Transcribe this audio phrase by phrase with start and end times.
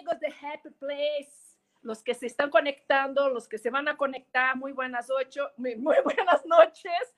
[0.00, 4.56] amigos de Happy Place, los que se están conectando, los que se van a conectar,
[4.56, 7.14] muy buenas, ocho, muy, muy buenas noches.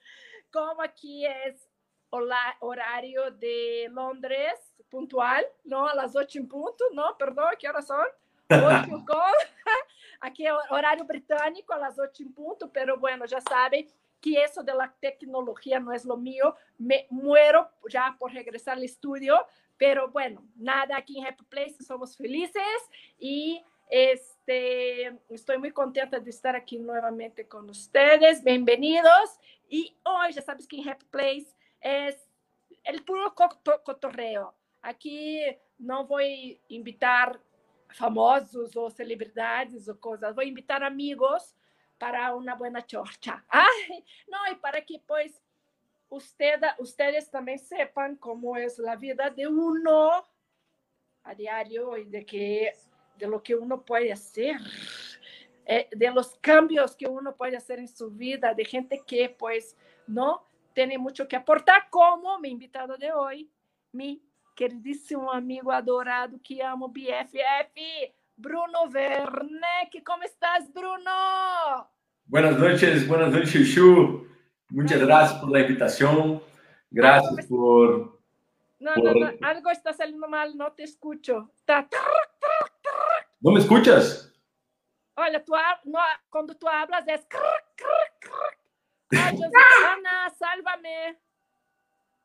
[0.51, 1.69] Como aquí es
[2.11, 5.87] hola, horario de Londres, puntual, ¿no?
[5.87, 7.17] A las ocho en punto, ¿no?
[7.17, 8.05] Perdón, ¿qué horas son?
[8.51, 9.33] Ocho con...
[10.21, 13.89] Aquí é horário britânico, a las ocho en punto, pero bueno, já sabem
[14.21, 16.55] que eso de la tecnología no es lo mío.
[16.79, 19.45] Me muero ya por regresar al estudio,
[19.83, 22.63] pero bueno, nada, aquí en Happy Place somos felices
[23.19, 28.45] y este, estoy muy contenta de estar aquí nuevamente con ustedes.
[28.45, 29.41] Bienvenidos.
[29.69, 31.49] Y hoy ya sabes que en Happy Place
[31.81, 32.31] es
[32.85, 34.55] el puro cotorreo.
[34.83, 35.41] Aquí
[35.79, 37.41] no voy a invitar
[37.89, 41.57] famosos ou celebridades ou coisas, vou invitar amigos
[41.99, 43.43] para uma boa chorcha.
[43.51, 45.43] Ai, não, e para que, pois,
[46.13, 50.23] usted, ustedes também sepam como é a vida de uno
[51.25, 52.73] a diário e de que
[53.17, 54.57] de lo que uno pode fazer,
[55.65, 59.77] eh, de los cambios que uno pode fazer em sua vida, de gente que, pois,
[60.09, 60.41] não
[60.75, 63.49] tem muito que aportar, como mi invitado de hoje,
[63.93, 64.21] mi
[64.57, 70.03] queridíssimo amigo adorado que amo, BFF, Bruno Werneck.
[70.05, 71.89] ¿Cómo estás, Bruno?
[72.27, 74.32] Buenas noches, buenas noches, Chuchu.
[74.73, 76.43] Muchas gracias por la invitación.
[76.91, 78.19] Gracias por...
[78.81, 79.05] No, por...
[79.05, 81.51] no, no, algo está saliendo mal, no te escucho.
[81.57, 81.87] Está...
[83.41, 84.33] ¿No me escuchas?
[85.15, 85.53] Olha, tu,
[85.85, 85.99] no,
[86.31, 87.21] cuando tú hablas es...
[89.11, 89.53] Ay, Dios,
[89.95, 91.19] Ana, sálvame.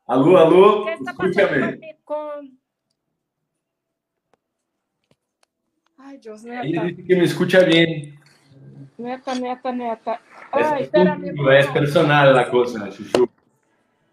[0.07, 1.97] Alô, alô, escúchame.
[2.05, 2.49] Com...
[5.97, 6.65] Ai, Deus, neta.
[6.65, 8.17] Ele disse que me escucha bem.
[8.97, 10.19] Neta, neta, neta.
[10.51, 11.29] Ai, es, espérame.
[11.51, 13.29] É personal a coisa, Chuchu.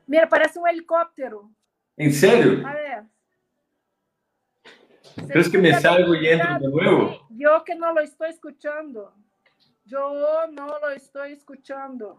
[0.06, 1.50] Mira, parece um helicóptero.
[1.96, 2.66] Em sério?
[2.66, 3.05] A ver.
[5.28, 7.27] ¿Crees que me salgo y entro de nuevo?
[7.30, 9.12] Yo que no lo estoy escuchando.
[9.86, 12.16] Yo no lo estoy escuchando.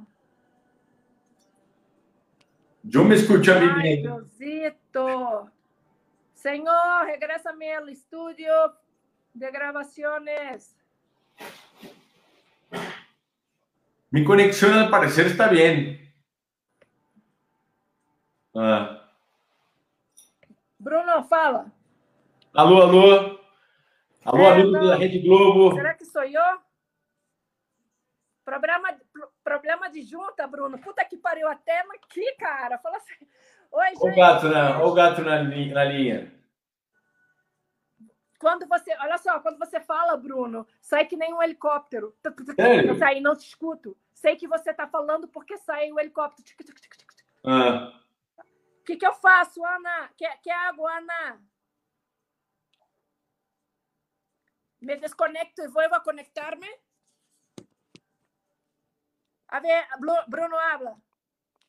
[2.83, 5.51] Yo me escucho a mí Ay, Diosito.
[6.33, 8.75] Señor, regrésame al estudio
[9.33, 10.75] de grabaciones.
[14.15, 15.99] Mi conexión al parecer está bien.
[18.55, 19.11] Ah.
[20.79, 21.69] Bruno, fala.
[22.53, 23.39] Alô, alô.
[24.23, 25.75] Alô, é, amigo da Rede Globo.
[25.75, 26.41] Será que sou eu?
[28.45, 28.97] Problema,
[29.43, 30.77] problema de junta, Bruno.
[30.77, 32.77] Puta que pariu até aqui, cara.
[32.77, 33.27] Fala assim.
[33.69, 34.01] Oi, gente.
[34.01, 36.33] O gato na, o gato na, na linha.
[38.39, 42.15] Quando você, olha só, quando você fala, Bruno, sai que nem um helicóptero.
[42.55, 42.97] Sério?
[42.97, 43.97] Sai, não te escuto.
[44.25, 46.49] Sei que você tá falando porque sai o helicóptero.
[47.45, 47.93] Ah.
[48.79, 50.09] O que, que eu faço, Ana?
[50.17, 51.39] Quer, quer água, Ana?
[54.81, 56.67] Me desconecto e vou a conectar-me.
[59.47, 59.87] A ver,
[60.27, 60.97] Bruno habla.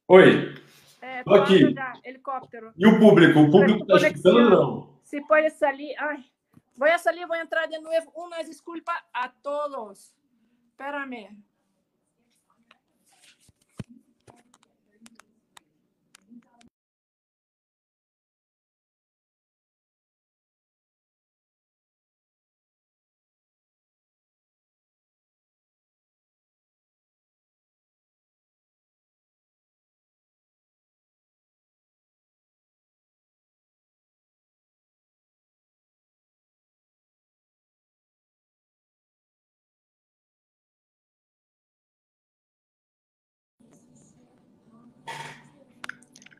[0.08, 0.54] Oi.
[1.02, 1.74] É, Tô aqui.
[1.74, 2.72] Já, helicóptero.
[2.74, 3.38] E o público?
[3.38, 5.00] O público está escutando ou não?
[5.04, 5.94] Se pode sair.
[5.98, 6.24] Ai,
[6.74, 8.10] vou a salir, vou entrar de novo.
[8.14, 10.16] Uma desculpa a todos.
[10.70, 11.44] Espérame.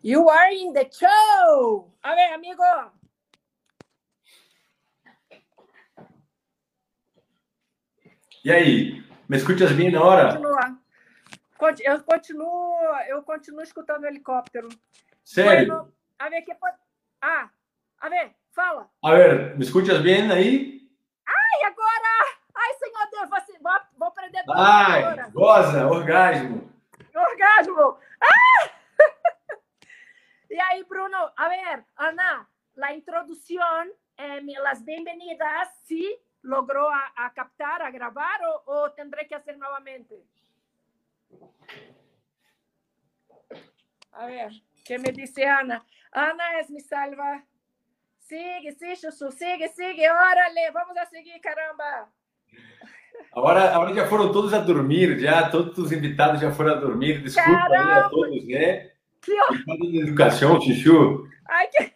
[0.06, 1.90] You are in the show.
[2.04, 2.62] A ver, amigo.
[8.44, 10.28] E aí, me escutas bem na hora?
[10.28, 10.78] Continua.
[11.82, 12.78] Eu continuo,
[13.08, 14.68] eu continuo escutando o helicóptero.
[15.24, 15.66] Sério?
[15.66, 16.76] Bueno, a ver, que pode...
[17.20, 17.50] Ah,
[17.98, 18.88] a ver, fala.
[19.02, 20.88] A ver, me escutas bem aí?
[21.26, 22.38] Ai, agora!
[22.54, 25.30] Ai, senhor Deus, vou, vou, vou prender Ai, agora.
[25.30, 26.70] goza, orgasmo.
[27.12, 28.05] Orgasmo.
[30.56, 37.34] Y ahí, Bruno, a ver, Ana, la introducción, eh, las bienvenidas, ¿sí logró a, a
[37.34, 40.14] captar, a grabar o, o, tendré que hacer nuevamente?
[44.12, 44.50] A ver,
[44.82, 45.84] ¿qué me dice Ana?
[46.10, 47.44] Ana es mi salva.
[48.20, 52.10] Sigue, sí, Chuchu, sigue, sigue, órale, vamos a seguir, caramba.
[53.30, 57.22] Agora, agora já foram todos a dormir, já todos os invitados já foram a dormir.
[57.22, 58.95] Desculpa aí a todos, né?
[59.26, 61.28] De educação, Chuchu.
[61.48, 61.92] Ai, que...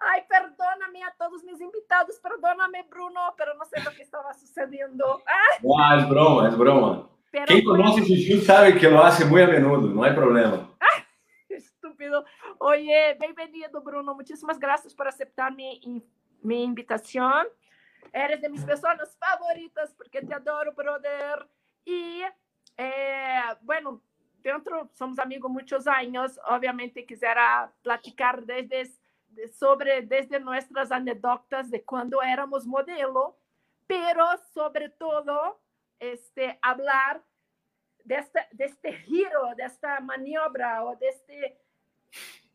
[0.00, 2.18] Ai, perdona-me a todos mis invitados.
[2.18, 5.22] Perdóname, Bruno, pero no sé lo que estaba sucediendo.
[5.26, 7.08] Ah, es broma, es broma.
[7.30, 10.70] Pero, Quem conoce Chuchu sabe que lo hace muy a menudo, no hay problema.
[10.80, 11.04] Ah,
[11.48, 12.24] estúpido.
[12.58, 14.14] Oye, bienvenido, Bruno.
[14.14, 16.02] Muchísimas gracias por aceptar mi,
[16.42, 17.46] mi invitación.
[18.12, 21.48] Eres de mis personas favoritas porque te adoro, brother.
[21.84, 22.22] Y
[22.76, 24.02] eh, bueno,
[24.44, 26.38] dentro somos amigos muchos años.
[26.46, 28.92] Obviamente quisiera platicar desde
[29.58, 33.36] sobre desde nuestras anécdotas de cuando éramos modelo,
[33.86, 35.60] pero sobre todo
[35.98, 37.22] este hablar
[38.04, 41.58] de este, de este giro, de esta maniobra o de este,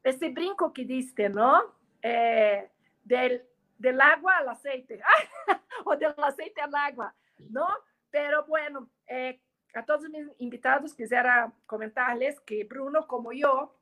[0.03, 1.75] este brinco que diste, ¿no?
[2.01, 2.69] Eh,
[3.03, 3.43] del,
[3.77, 5.01] del agua al aceite,
[5.85, 7.13] o del aceite al agua,
[7.49, 7.67] ¿no?
[8.11, 9.41] Pero bueno, eh,
[9.73, 13.75] a todos mis invitados quisiera comentarles que Bruno, como yo,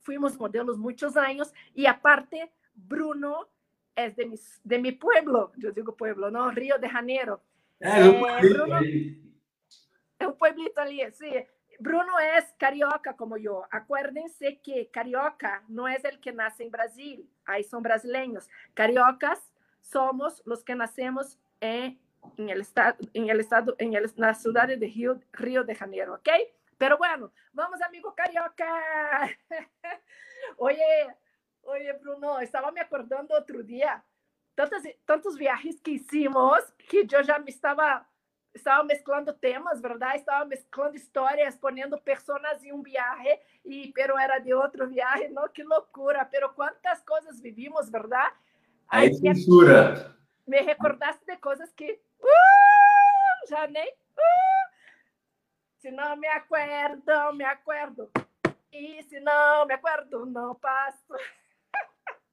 [0.00, 3.48] fuimos modelos muchos años y aparte, Bruno
[3.94, 6.50] es de, mis, de mi pueblo, yo digo pueblo, ¿no?
[6.50, 7.42] Río de Janeiro.
[7.82, 11.30] Ah, eh, Bruno, es un pueblito allí, sí.
[11.78, 13.64] Bruno es carioca como yo.
[13.70, 18.48] Acuérdense que carioca no es el que nace en Brasil, ahí son brasileños.
[18.74, 19.40] Cariocas
[19.80, 21.98] somos los que nacemos en,
[22.36, 26.14] en el estado, en el estado, en, el, la ciudad de Río, Río de Janeiro,
[26.14, 26.28] ¿ok?
[26.78, 29.28] Pero bueno, vamos amigo carioca.
[30.56, 31.16] oye,
[31.62, 34.04] oye Bruno, estaba me acordando otro día,
[34.54, 38.06] tantos, tantos viajes que hicimos que yo ya me estaba
[38.52, 40.16] estaba mezclando temas, ¿verdad?
[40.16, 45.42] Estaba mezclando historias, poniendo personas en un viaje, y, pero era de otro viaje, ¿no?
[45.52, 48.28] Qué locura, pero cuántas cosas vivimos, ¿verdad?
[48.88, 50.16] Hay censura.
[50.46, 54.60] Me recordaste de cosas que, uh, ya ne, uh,
[55.80, 58.10] si no me acuerdo, me acuerdo.
[58.70, 61.16] Y si no me acuerdo, no paso.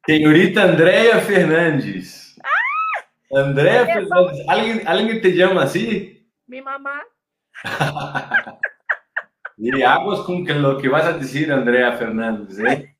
[0.06, 2.40] Señorita Andrea Fernandes.
[2.44, 3.38] Ah!
[3.40, 6.30] Andrea Fernandes, ¿alguien, ¿alguien te llama así?
[6.46, 7.02] Mi mamá.
[9.58, 12.60] y aguas con que lo que vas a decir, Andrea Fernández.
[12.60, 12.96] ¿eh?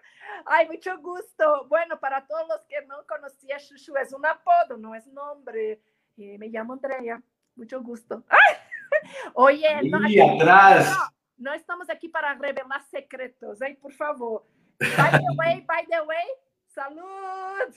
[0.46, 1.66] Ay, mucho gusto.
[1.68, 5.80] Bueno, para todos los que no conocían Chuchu, es un apodo, no es nombre.
[6.18, 7.22] Eh, me llamo Andrea.
[7.54, 8.24] Mucho gusto.
[9.34, 10.90] Oye, no, atrás.
[11.36, 13.78] No, no, estamos aquí para revelar secretos, ¿eh?
[13.80, 14.44] por favor.
[14.80, 16.24] By the way, by the way,
[16.66, 17.74] salud.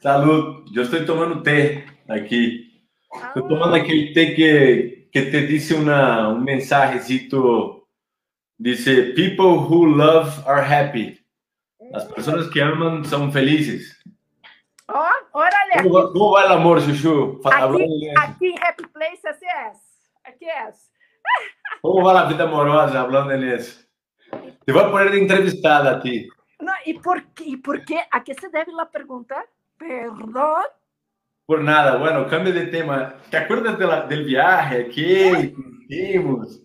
[0.00, 2.88] Salud, yo estoy tomando té aquí.
[3.10, 7.88] Estoy tomando aquel té que, que te dice una, un mensajecito.
[8.58, 11.18] Dice, people who love are happy.
[11.90, 13.98] Las personas que aman son felices.
[15.72, 15.88] Oh, órale.
[15.88, 17.40] ¿Cómo, va, ¿Cómo, va el amor, Chuchu?
[17.44, 20.10] Aquí, aquí en Happy Place, así es.
[20.24, 20.92] Aquí es.
[21.80, 23.80] ¿Cómo va la vida amorosa hablando de eso?
[24.64, 26.28] Te voy a poner de entrevistada a ti.
[26.60, 28.00] No, ¿y por, qué, ¿y por qué?
[28.10, 29.44] ¿A qué se debe la pregunta?
[29.78, 30.62] Perdón.
[31.46, 33.14] Por nada, bueno, cambio de tema.
[33.30, 35.54] ¿Te acuerdas de la, del viaje que
[35.88, 36.60] hicimos?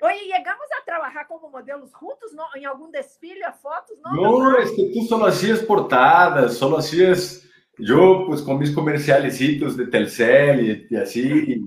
[0.00, 2.44] Oye, llegamos a trabajar como modelos juntos, ¿no?
[2.54, 4.12] En algún desfile, a fotos, ¿no?
[4.14, 7.48] No, es que tú solo hacías portadas, solo hacías
[7.78, 11.64] yo, pues con mis comercialecitos de Telcel y, y así.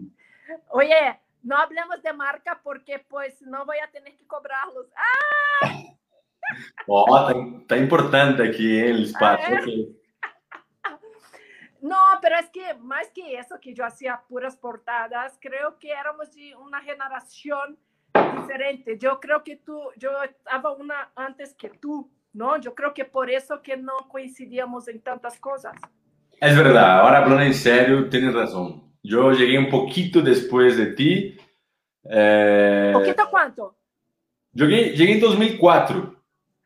[0.70, 4.88] Oye, no hablemos de marca porque pues no voy a tener que cobrarlos.
[4.96, 5.82] ¡Ah!
[6.88, 8.90] Oh, está, está importante aquí ¿eh?
[8.90, 9.58] el espacio.
[11.82, 16.32] No, pero es que más que eso, que yo hacía puras portadas, creo que éramos
[16.32, 17.76] de una generación
[18.40, 19.00] diferente.
[19.00, 22.58] Yo creo que tú, yo estaba una antes que tú, ¿no?
[22.58, 25.76] Yo creo que por eso que no coincidíamos en tantas cosas.
[26.42, 28.82] Es verdad, ahora hablando en serio, tienes razón.
[29.04, 31.38] Yo llegué un poquito después de ti.
[32.04, 32.90] Eh...
[32.92, 33.76] ¿Poquito cuánto?
[34.52, 36.16] Llegué, llegué en 2004.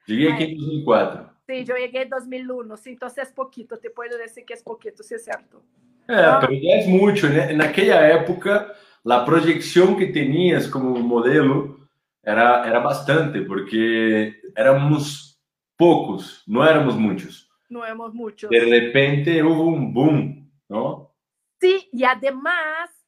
[0.06, 1.30] Llegué aquí en 2004.
[1.46, 5.04] Sí, yo llegué en 2001, sí, entonces es poquito, te puedo decir que es poquito,
[5.04, 5.62] sí es cierto.
[6.08, 7.28] É, pero ya es mucho.
[7.28, 11.90] En aquella época, la proyección que tenías como modelo
[12.24, 15.38] era, era bastante, porque éramos
[15.76, 17.45] pocos, no éramos muchos.
[17.70, 18.50] No éramos muchos.
[18.50, 21.12] De repente hubo un boom, ¿no?
[21.60, 23.06] Sí, y además,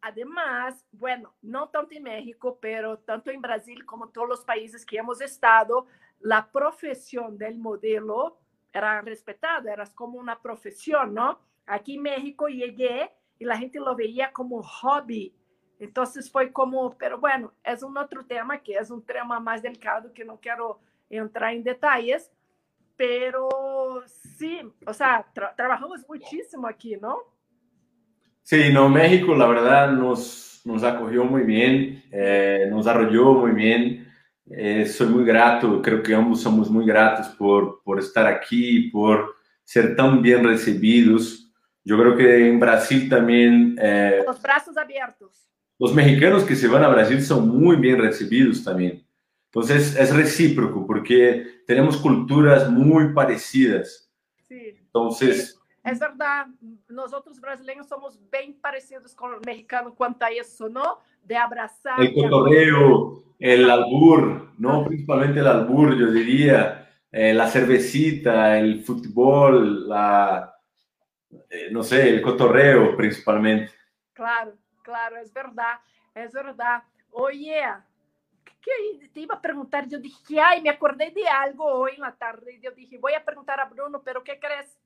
[0.00, 4.98] además, bueno, no tanto en México, pero tanto en Brasil como todos los países que
[4.98, 5.86] hemos estado,
[6.20, 8.38] la profesión del modelo
[8.72, 11.40] era respetada, era como una profesión, ¿no?
[11.66, 15.34] Aquí en México llegué y la gente lo veía como hobby.
[15.78, 20.12] Entonces fue como, pero bueno, es un otro tema que es un tema más delicado
[20.12, 22.30] que no quiero entrar en detalles,
[23.00, 24.02] pero
[24.36, 27.16] sí, o sea, tra trabajamos muchísimo aquí, ¿no?
[28.42, 34.06] Sí, no, México la verdad nos, nos acogió muy bien, eh, nos arrolló muy bien.
[34.50, 39.34] Eh, soy muy grato, creo que ambos somos muy gratos por, por estar aquí, por
[39.64, 41.50] ser tan bien recibidos.
[41.82, 43.78] Yo creo que en Brasil también...
[43.80, 45.48] Eh, los brazos abiertos.
[45.78, 49.02] Los mexicanos que se van a Brasil son muy bien recibidos también.
[49.52, 54.10] Entonces es recíproco porque tenemos culturas muy parecidas.
[54.48, 54.76] Sí.
[54.78, 55.60] Entonces...
[55.82, 56.46] Es verdad,
[56.88, 60.98] nosotros brasileños somos bien parecidos con los mexicanos cuanto a eso, ¿no?
[61.24, 62.00] De abrazar.
[62.00, 64.84] El cotorreo, el albur, ¿no?
[64.84, 66.80] Principalmente el albur, yo diría.
[67.10, 70.54] Eh, la cervecita, el fútbol, la,
[71.48, 73.72] eh, no sé, el cotorreo principalmente.
[74.12, 75.80] Claro, claro, es verdad,
[76.14, 76.84] es verdad.
[77.10, 77.62] Oye,
[78.60, 82.14] que te iba a preguntar, yo dije, ay, me acordé de algo hoy en la
[82.14, 84.78] tarde, y yo dije, voy a preguntar a Bruno, pero ¿qué crees?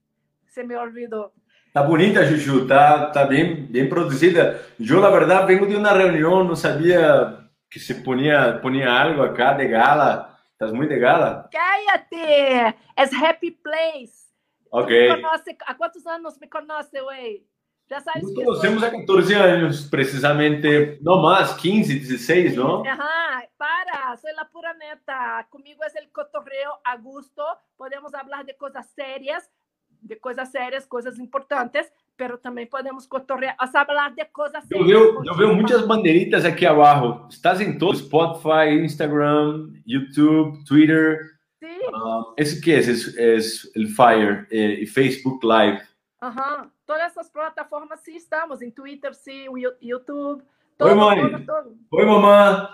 [0.47, 1.33] Se me olvidó.
[1.66, 4.61] Está bonita, Chuchu, está, está bien, bien producida.
[4.78, 9.54] Yo, la verdad, vengo de una reunión, no sabía que se ponía, ponía algo acá
[9.54, 10.38] de gala.
[10.52, 11.50] Estás muy de gala.
[11.50, 12.76] Cállate.
[12.95, 14.33] Es Happy Place.
[14.71, 14.88] Ok.
[15.16, 17.45] Conoce, ¿A cuántos años me conoce, güey?
[17.88, 20.99] Ya sabes Nos conocemos a 14 años, precisamente.
[21.03, 22.83] No más, 15, 16, ¿no?
[22.83, 25.47] Ajá, para, soy la pura neta.
[25.50, 27.45] Conmigo es el cotorreo a gusto.
[27.76, 29.50] Podemos hablar de cosas serias,
[30.00, 34.64] de cosas serias, cosas importantes, pero também podemos cotorrear, hablar de coisas.
[34.71, 37.26] Eu vejo, eu vejo muitas banderitas aqui abaixo.
[37.29, 41.19] Estás em todo Spotify, Instagram, YouTube, Twitter.
[41.62, 41.87] Sim.
[41.88, 42.79] Uh, esse que é?
[42.79, 45.83] Esse é o Fire eh, e Facebook Live.
[46.23, 46.74] Aham.
[46.87, 48.61] Todas essas plataformas sim estamos.
[48.61, 49.47] Em Twitter, sim,
[49.81, 50.45] YouTube.
[50.76, 51.31] Todo, Oi, mãe.
[51.31, 51.79] Todo, todo.
[51.93, 52.69] Oi, mamãe.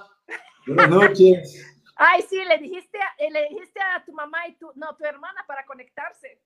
[0.66, 1.70] Boas noites.
[1.96, 5.62] Ai, sim, le dijiste, le dijiste a tu mamá e tu, não, tu hermana para
[5.64, 6.38] conectar-se.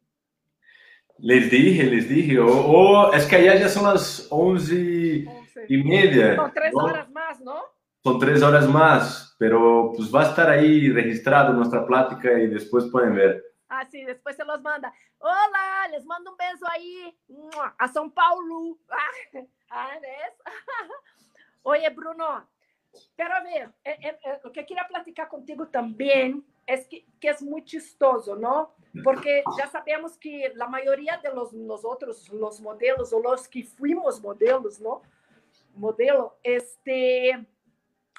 [1.20, 2.40] Les dije, les dije.
[2.40, 6.34] O, o, es que allá ya son las once, y media.
[6.34, 6.84] Son tres ¿no?
[6.84, 7.62] horas más, ¿no?
[8.02, 12.86] Son tres horas más, pero pues va a estar ahí registrado nuestra plática y después
[12.90, 13.42] pueden ver.
[13.90, 14.92] Sí, después se los manda.
[15.18, 17.16] Hola, les mando un beso ahí
[17.78, 18.78] a São Paulo.
[19.76, 19.90] Ah.
[21.64, 22.46] Oye, Bruno, a
[23.42, 27.64] ver, eh, eh, eh, lo que quería platicar contigo también es que, que es muy
[27.64, 28.74] chistoso, ¿no?
[29.02, 34.20] porque ya sabemos que la mayoría de los nosotros, los modelos o los que fuimos
[34.22, 35.02] modelos, ¿no?
[35.74, 37.44] Modelo, este,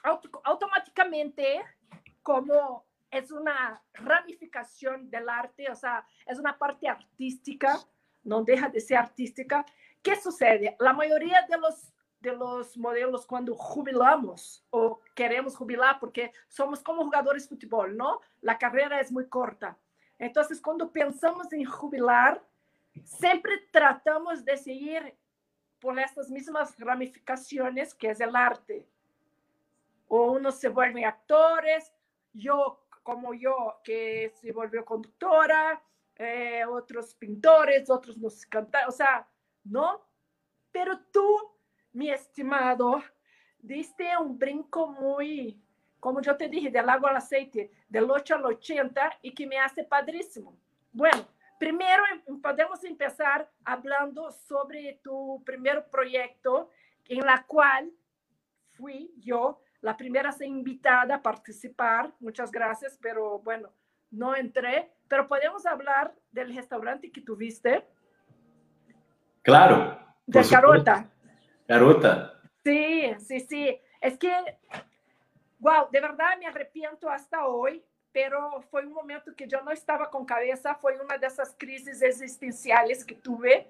[0.04, 1.64] auto, automáticamente,
[2.22, 7.80] como es una ramificación del arte, o sea, es una parte artística,
[8.24, 9.66] no deja de ser artística.
[10.02, 10.76] ¿Qué sucede?
[10.80, 11.92] La mayoría de los
[12.26, 18.20] de los modelos cuando jubilamos o queremos jubilar porque somos como jugadores de fútbol, ¿no?
[18.42, 19.78] La carrera es muy corta.
[20.18, 22.44] Entonces, cuando pensamos en jubilar,
[23.04, 25.16] siempre tratamos de seguir
[25.80, 28.88] por estas mismas ramificaciones que es el arte.
[30.08, 31.94] O unos se vuelven actores,
[32.34, 35.80] yo como yo, que se volvió conductora,
[36.18, 39.30] eh, otros pintores, otros cantan, o sea,
[39.64, 40.02] ¿no?
[40.72, 41.54] Pero tú,
[41.94, 43.04] mi estimado,
[43.60, 45.62] diste un brinco muy
[46.06, 49.58] como yo te dije, del agua al aceite, del 8 al 80 y que me
[49.58, 50.56] hace padrísimo.
[50.92, 56.70] Bueno, primero em, podemos empezar hablando sobre tu primer proyecto
[57.06, 57.92] en la cual
[58.70, 62.13] fui yo la primera a ser invitada a participar.
[62.20, 63.72] Muchas gracias, pero bueno,
[64.12, 64.91] no entré.
[65.08, 67.86] Pero podemos hablar del restaurante que tuviste.
[69.44, 70.00] Claro.
[70.25, 71.10] De Carota.
[71.67, 72.41] Carota.
[72.63, 73.79] Sí, sí, sí.
[74.01, 74.32] Es que
[75.65, 80.12] Wow, de verdad me arrepiento hasta hoy, pero fue un momento que yo no estaba
[80.12, 83.67] con cabeza, fue una de esas crisis existenciales que tuve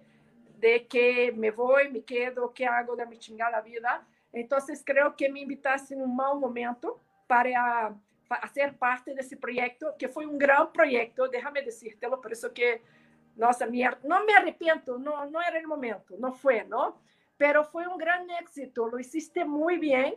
[0.58, 4.06] de que me voy, me quedo, qué hago de mi chingada vida.
[4.36, 7.96] Entonces creo que me invitaste en un mal momento para
[8.30, 12.82] hacer parte de ese proyecto, que fue un gran proyecto, déjame decírtelo, por eso que,
[13.38, 17.00] nossa, no me arrepiento, no, no era el momento, no fue, ¿no?
[17.38, 20.16] Pero fue un gran éxito, lo hiciste muy bien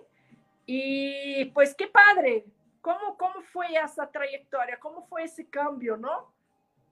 [0.67, 2.45] y pues qué padre.
[2.81, 4.79] ¿Cómo, ¿Cómo fue esa trayectoria?
[4.81, 6.33] ¿Cómo fue ese cambio, no?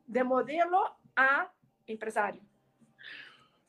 [0.07, 1.51] De modelo a
[1.87, 2.43] empresario.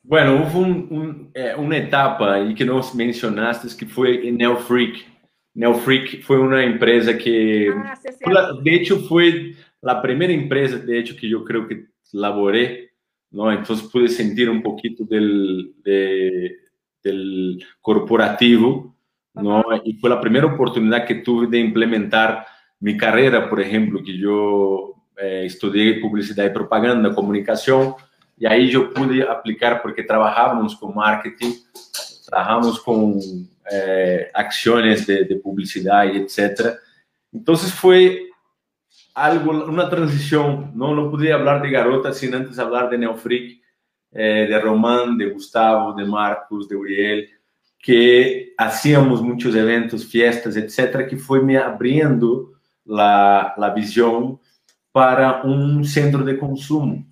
[0.08, 5.04] Bueno, hubo un, un, eh, una etapa ahí que nos mencionaste que fue en Neofreak.
[5.52, 8.24] Neofreak fue una empresa que, ah, sí, sí.
[8.62, 12.92] de hecho, fue la primera empresa, de hecho, que yo creo que laboré,
[13.30, 13.52] ¿no?
[13.52, 16.56] Entonces pude sentir un poquito del, de,
[17.02, 18.96] del corporativo
[19.34, 19.62] ¿no?
[19.84, 22.46] Y fue la primera oportunidad que tuve de implementar
[22.80, 27.94] mi carrera, por ejemplo, que yo eh, estudié publicidad y propaganda, comunicación,
[28.38, 31.52] y ahí yo pude aplicar porque trabajábamos con marketing,
[32.26, 33.18] trabajamos con
[33.70, 36.74] eh, acciones de, de, publicidad y etcétera.
[37.32, 38.28] Entonces fue
[39.14, 40.72] algo, una transición.
[40.74, 43.60] No, no podía hablar de Garota sin antes hablar de Neofreak,
[44.12, 47.28] eh, de Román, de Gustavo, de Marcos, de Uriel,
[47.78, 52.52] que hacíamos muchos eventos, fiestas, etcétera, que fue me abriendo
[52.84, 54.40] la, la visión
[54.92, 57.07] para un centro de consumo.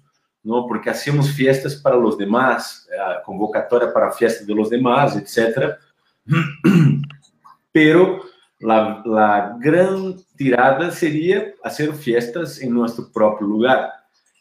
[0.47, 0.67] ¿No?
[0.67, 5.79] Porque hacíamos fiestas para los demás, eh, convocatoria para fiestas de los demás, etcétera.
[7.73, 8.23] Pero
[8.61, 13.91] la, la, gran tirada sería hacer fiestas en nuestro propio lugar.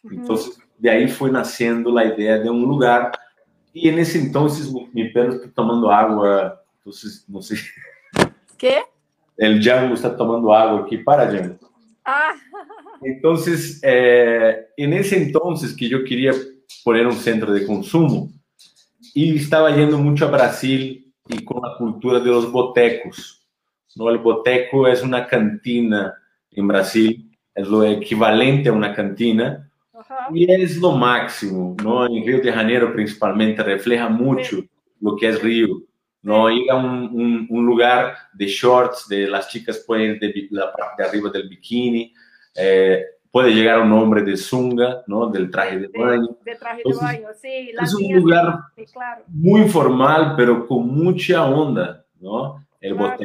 [0.03, 3.11] Entonces, de ahí fue naciendo la idea de un lugar.
[3.73, 7.57] Y en ese entonces, mi perro está tomando agua, entonces, no sé.
[8.57, 8.83] ¿Qué?
[9.37, 10.99] El Django está tomando agua aquí.
[10.99, 11.69] Para, Django.
[12.05, 12.33] Ah.
[13.01, 16.33] Entonces, eh, en ese entonces que yo quería
[16.83, 18.29] poner un centro de consumo,
[19.15, 23.47] y estaba yendo mucho a Brasil y con la cultura de los botecos.
[23.95, 24.09] ¿no?
[24.09, 26.13] El boteco es una cantina
[26.51, 29.71] en Brasil, es lo equivalente a una cantina,
[30.33, 32.05] y es lo máximo, ¿no?
[32.05, 34.63] En Río de Janeiro principalmente refleja mucho
[34.99, 35.81] lo que es Río,
[36.21, 36.49] ¿no?
[36.51, 41.01] Ir a un, un, lugar de shorts, de las chicas pueden ir de la parte
[41.01, 42.13] de arriba del bikini,
[42.55, 45.27] eh, puede llegar un hombre de zunga, ¿no?
[45.27, 46.37] Del traje de baño.
[46.43, 47.71] De, traje de baño, sí.
[47.81, 48.59] Es un lugar
[49.27, 52.65] muy informal, pero con mucha onda, ¿no?
[52.79, 53.17] El claro.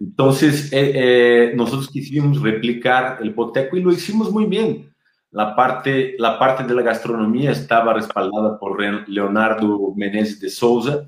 [0.00, 4.92] Entonces, eh, eh, nosotros quisimos replicar el boteco y lo hicimos muy bien.
[5.30, 11.06] La parte, la parte de la gastronomía estaba respaldada por Leonardo Menezes de Souza,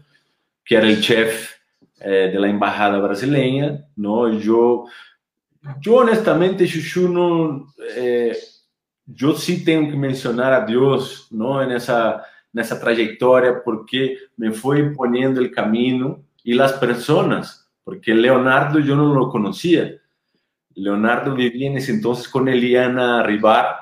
[0.64, 1.52] que era el chef
[2.00, 4.30] eh, de la embajada brasileña, ¿no?
[4.38, 4.84] Yo,
[5.80, 8.36] yo honestamente, Chuchu, no, eh,
[9.06, 11.62] yo sí tengo que mencionar a Dios, ¿no?
[11.62, 18.14] En esa, en esa trayectoria, porque me fue poniendo el camino y las personas porque
[18.14, 20.00] Leonardo yo no lo conocía.
[20.76, 23.80] Leonardo vivía en ese entonces con Eliana Ribar.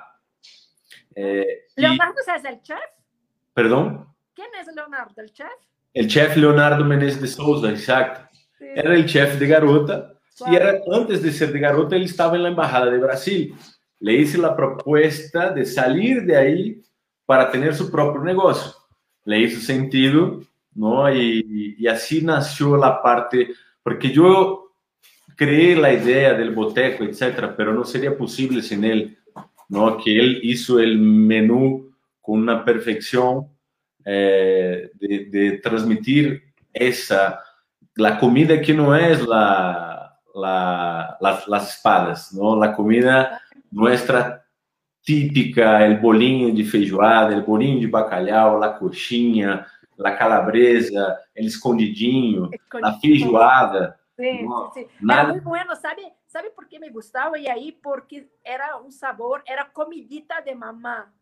[1.14, 2.78] Eh, ¿Leonardo es el chef?
[3.52, 4.06] ¿Perdón?
[4.34, 5.52] ¿Quién es Leonardo, el chef?
[5.92, 8.34] El chef Leonardo Menezes de Souza, exacto.
[8.58, 8.64] Sí.
[8.74, 10.17] Era el chef de Garota.
[10.46, 13.54] Y era, antes de ser de Garota, él estaba en la Embajada de Brasil.
[14.00, 16.82] Le hice la propuesta de salir de ahí
[17.26, 18.72] para tener su propio negocio.
[19.24, 20.40] Le hizo sentido,
[20.74, 21.12] ¿no?
[21.12, 23.48] Y, y así nació la parte
[23.82, 24.72] porque yo
[25.34, 29.16] creé la idea del boteco, etcétera, pero no sería posible sin él,
[29.68, 29.96] ¿no?
[29.96, 33.48] Que él hizo el menú con una perfección
[34.04, 37.40] eh, de, de, transmitir esa,
[37.94, 39.97] la comida que no es la,
[40.38, 42.56] la, las, las espadas, ¿no?
[42.56, 44.44] La comida nuestra
[45.02, 52.50] típica, el bolinho de feijoada, el bolinho de bacalhau, la coxinha, la calabresa, el escondidinho,
[52.80, 53.98] la feijoada.
[54.16, 54.88] Sí, no, sí, sí.
[55.00, 55.22] Nada...
[55.22, 56.14] Era muy bueno, ¿sabe?
[56.26, 57.38] ¿Sabe por qué me gustaba?
[57.38, 61.12] Y ahí porque era un sabor, era comidita de mamá.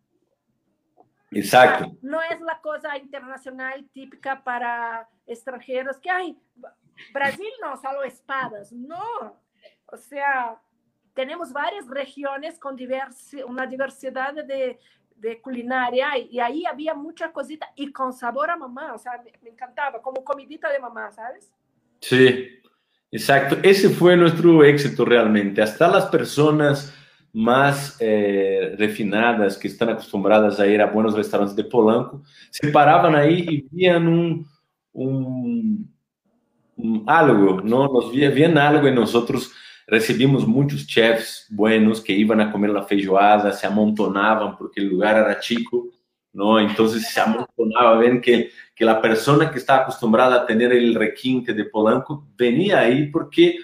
[1.30, 1.92] Exacto.
[2.02, 6.38] No es la cosa internacional típica para extranjeros que, ay,
[7.12, 8.72] Brasil no, solo espadas.
[8.72, 9.40] No.
[9.86, 10.60] O sea,
[11.14, 14.78] tenemos varias regiones con diversi una diversidad de,
[15.16, 19.22] de culinaria y, y, ahí había mucha cosita y con sabor a mamá, o sea,
[19.42, 21.50] me, encantaba, como comidita de mamá, ¿sabes?
[22.00, 22.60] Sí,
[23.10, 23.56] exacto.
[23.62, 25.62] Ese fue nuestro éxito realmente.
[25.62, 26.94] Hasta las personas
[27.32, 33.14] más eh, refinadas que están acostumbradas a ir a buenos restaurantes de Polanco se paraban
[33.14, 34.46] ahí y vían un,
[34.92, 35.95] un, un
[37.06, 37.88] algo, ¿no?
[37.88, 39.52] Nos vían algo en nosotros
[39.86, 45.16] recebimos muitos chefs buenos que iam a comer la feijoada, se amontonavam porque o lugar
[45.16, 45.92] era chico,
[46.34, 46.60] ¿no?
[46.60, 51.52] Então se amontonava, ven que, que a pessoa que está acostumbrada a ter o requinte
[51.52, 53.58] de Polanco venia aí porque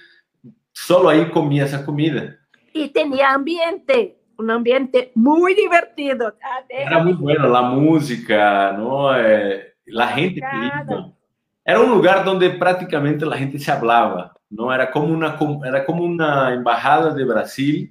[0.73, 2.39] solo aí comia essa comida.
[2.75, 6.33] E tinha ambiente, um ambiente muito divertido.
[6.71, 9.15] Era muito bueno, a música, ¿no?
[9.15, 11.22] Eh, la gente que
[11.65, 14.35] Era um lugar onde praticamente a gente se hablaba.
[14.53, 14.73] ¿no?
[14.73, 17.91] Era como una, era como una embajada de Brasil,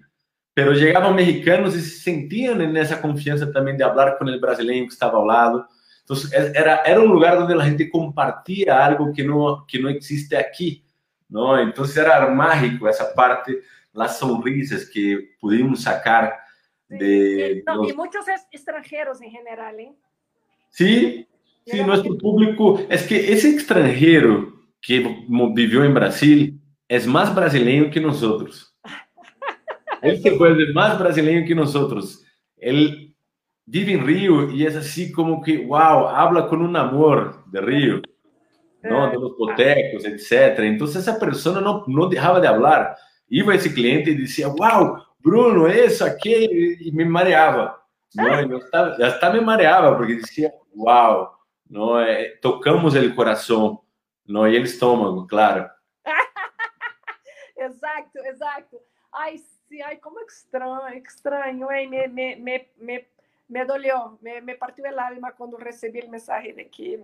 [0.54, 4.84] pero llegaban mexicanos y se sentían en esa confianza también de hablar con el brasileño
[4.84, 5.68] que estaba al lado.
[6.02, 10.38] Entonces, era, era un lugar donde la gente compartía algo que no, que no existe
[10.38, 10.86] aquí,
[11.30, 11.58] ¿no?
[11.58, 13.62] Entonces, era mágico esa parte,
[13.94, 16.36] las sonrisas que pudimos sacar
[16.88, 17.56] de...
[17.56, 17.90] Sí, no, los...
[17.90, 19.96] Y muchos extranjeros en general, ¿eh?
[20.70, 21.28] Sí,
[21.66, 28.02] sí, nuestro público, es que ese extranjero que vivió en Brasil es más brasileño que
[28.02, 28.76] nosotros.
[30.02, 32.24] Él se vuelve más brasileño que nosotros.
[32.58, 33.16] Él
[33.66, 38.02] vive en Río y es así como que, wow, habla con un amor de Río,
[38.84, 39.10] ¿no?
[39.10, 40.60] De los botecos, etc.
[40.60, 42.96] Entonces esa persona no, no dejaba de hablar.
[43.30, 47.80] Iba esse cliente e dizia, uau, Bruno, isso aqui, e me mareava.
[48.14, 48.60] Não,
[48.98, 51.32] já estava me mareava, porque dizia, uau,
[51.72, 53.82] não é, tocamos o coração,
[54.28, 55.70] não e o estômago, claro.
[57.56, 58.82] exato, exato.
[59.10, 60.24] Ai, sim, ai, como é
[61.72, 61.88] hein?
[61.88, 63.08] Me, me, me, me,
[63.48, 67.02] me dolió, me, me partió el alma cuando recibí el mensaje de que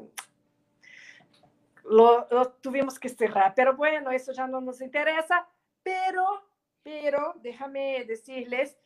[1.85, 3.53] lo, lo, tuvimos que cerrar.
[3.55, 5.47] Pero bueno, eso ya no nos interesa.
[5.81, 6.43] Pero,
[6.83, 8.77] pero, déjame decirles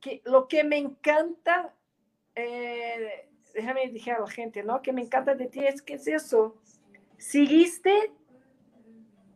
[0.00, 1.74] que lo que me encanta,
[2.36, 4.82] eh, déjame decir a la gente, ¿no?
[4.82, 6.56] Que me encanta de ti es que es eso.
[7.16, 8.12] Seguiste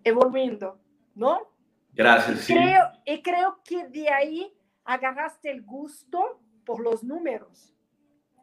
[0.05, 0.81] evolviendo,
[1.15, 1.53] ¿no?
[1.93, 2.41] Gracias.
[2.41, 2.55] Sí.
[2.55, 4.53] Creo, y creo que de ahí
[4.85, 7.75] agarraste el gusto por los números.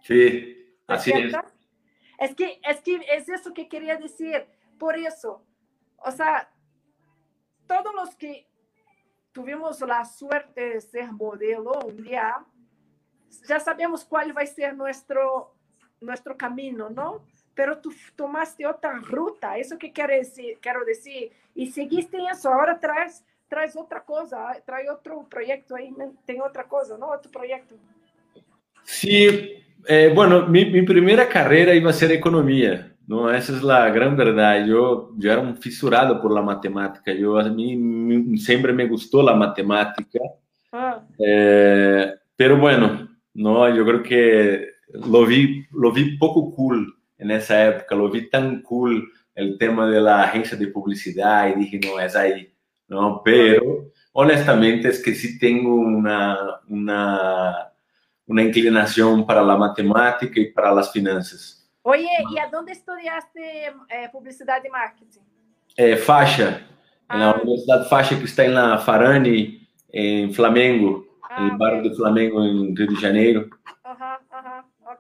[0.02, 1.34] Sí, así es.
[2.18, 4.46] Es que, es que es eso que quería decir.
[4.78, 5.46] Por eso,
[5.98, 6.52] o sea,
[7.68, 8.48] todos los que
[9.32, 12.46] tuvimos la suerte de ser modelo un día,
[13.48, 15.55] ya sabemos cuál va a ser nuestro,
[16.06, 17.22] nuestro camino, ¿no?
[17.54, 22.80] Pero tú tomaste otra ruta, eso que quiero decir, quiero decir, y seguiste eso, ahora
[22.80, 25.94] traes traz outra coisa, traz outro projeto aí,
[26.26, 27.10] tem outra coisa, não?
[27.10, 27.76] Outro projeto.
[28.84, 33.32] Sí, eh, bueno, mi, mi, primera carrera iba a ser economía, ¿no?
[33.32, 34.66] Esa es la gran verdad.
[34.66, 37.14] Yo, yo era un fisurado por la matemática.
[37.14, 40.20] Yo, a mí me, siempre me gustó la matemática.
[40.72, 41.02] Ah.
[41.18, 47.68] Eh, pero bueno, no, yo creo que lo vi, lo vi poco cool en esa
[47.68, 47.96] época.
[47.96, 52.16] Lo vi tan cool el tema de la agencia de publicidad y dije, no, es
[52.16, 52.56] ahí.
[52.88, 53.22] ¿no?
[53.24, 57.72] Pero honestamente es que sí tengo una, una,
[58.28, 61.70] una inclinación para la matemática y para las finanzas.
[61.82, 65.22] Oye, ¿y a dónde estudiaste eh, publicidad y marketing?
[65.78, 66.62] Eh, Faixa,
[67.08, 67.14] ah.
[67.14, 71.90] en la Universidad Faixa que está en la Farani, en Flamengo, ah, en el barrio
[71.90, 73.50] de Flamengo, en Río de Janeiro.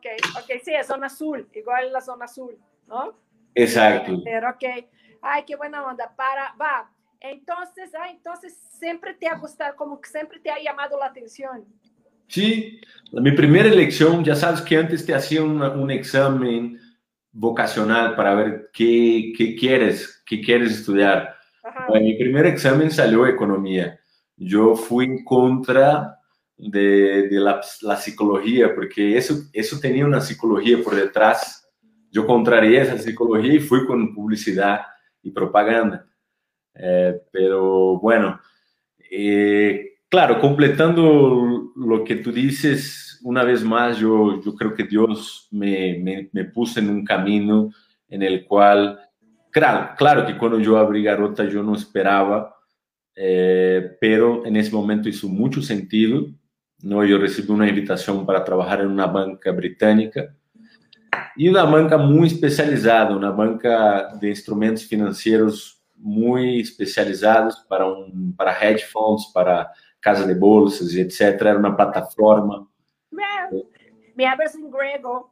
[0.05, 2.55] Ok, ok, sí, es zona azul, igual la zona azul,
[2.87, 3.13] ¿no?
[3.55, 4.21] Exacto.
[4.23, 4.85] Pero, ok,
[5.21, 10.09] ay, qué buena onda, para, va, Entonces, ah, entonces siempre te ha gustado, como que
[10.09, 11.65] siempre te ha llamado la atención.
[12.27, 12.79] Sí,
[13.13, 16.79] mi primera elección, ya sabes que antes te hacía una, un examen
[17.31, 21.35] vocacional para ver qué, qué quieres, qué quieres estudiar.
[21.87, 23.99] Bueno, mi primer examen salió economía.
[24.37, 26.19] Yo fui en contra
[26.57, 27.61] de, la,
[27.97, 31.69] psicología, porque eso, eso tenía una psicología por detrás.
[32.11, 34.81] Yo contrarié esa psicología y fui con publicidad
[35.21, 36.05] y propaganda.
[36.73, 38.39] Eh, pero bueno,
[39.11, 45.47] eh, claro, completando lo que tú dices, una vez más, yo, yo creo que Dios
[45.51, 47.71] me, me, me puso en un camino
[48.07, 48.99] en el cual,
[49.51, 52.55] claro, claro que cuando yo abrí Garota yo no esperaba,
[53.15, 56.27] eh, pero en ese momento hizo mucho sentido.
[56.85, 57.03] ¿No?
[57.03, 60.35] Yo recibí una invitación para trabajar en una banca británica
[61.35, 68.53] y una banca muy especializada, una banca de instrumentos financieros muy especializados para, um, para
[68.53, 71.41] hedge funds, para casa de bolsas e etc.
[71.41, 72.67] Era uma plataforma.
[74.15, 75.31] Me hablas em grego.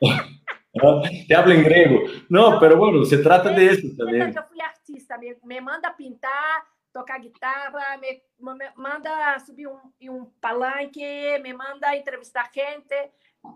[1.26, 2.08] Te habla em grego.
[2.30, 4.22] Não, pero bueno, se trata de isso também.
[4.22, 10.26] Eu fui artista, me, me manda pintar, tocar guitarra, me, me manda subir um, um
[10.40, 13.12] palanque, me manda entrevistar gente,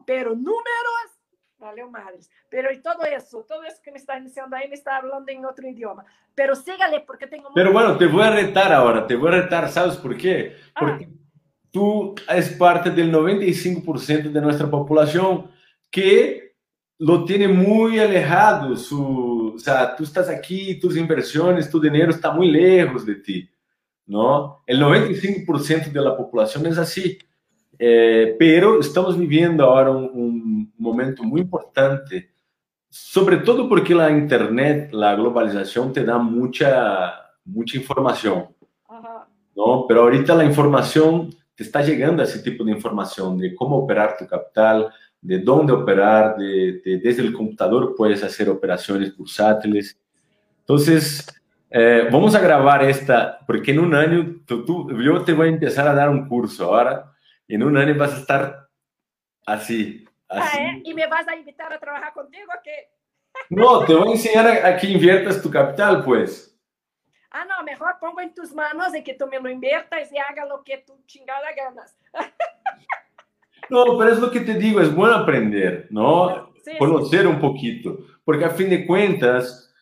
[0.06, 1.14] pero números
[1.64, 2.28] Valeu, madres.
[2.50, 5.44] Pero y todo eso, todo eso que me está diciendo ahí me está hablando en
[5.46, 6.04] otro idioma.
[6.34, 7.50] Pero sígale porque tengo...
[7.54, 10.56] Pero bueno, te voy a retar ahora, te voy a retar, ¿sabes por qué?
[10.74, 10.80] Ah.
[10.80, 11.08] Porque
[11.70, 15.50] tú eres parte del 95% de nuestra población
[15.90, 16.43] que
[16.98, 22.30] lo tiene muy alejado, su, o sea, tú estás aquí, tus inversiones, tu dinero está
[22.30, 23.50] muy lejos de ti,
[24.06, 24.62] ¿no?
[24.66, 27.18] El 95% de la población es así.
[27.76, 32.30] Eh, pero estamos viviendo ahora un, un, momento muy importante,
[32.88, 38.54] sobre todo porque la Internet, la globalización te da mucha, mucha información.
[39.56, 39.86] ¿no?
[39.88, 44.16] Pero ahorita la información, te está llegando a ese tipo de información de cómo operar
[44.16, 44.92] tu capital,
[45.24, 49.98] de dónde operar, de, de, desde el computador puedes hacer operaciones bursátiles.
[50.60, 51.26] Entonces,
[51.70, 55.50] eh, vamos a grabar esta, porque en un año tú, tú, yo te voy a
[55.50, 57.10] empezar a dar un curso ahora
[57.48, 58.68] en un año vas a estar
[59.46, 60.04] así.
[60.28, 60.58] así.
[60.58, 60.82] Ah, ¿eh?
[60.84, 62.90] ¿Y me vas a invitar a trabajar contigo qué?
[63.48, 66.54] No, te voy a enseñar a, a, que inviertas tu capital, pues.
[67.30, 70.44] Ah, no, mejor pongo en tus manos de que tú me lo inviertas y haga
[70.46, 71.96] lo que tú chingada ganas.
[73.70, 76.52] No, pero es lo que te digo, es bueno aprender, ¿no?
[76.62, 77.26] Sí, Conocer sí.
[77.26, 79.72] un poquito, porque a fin de cuentas,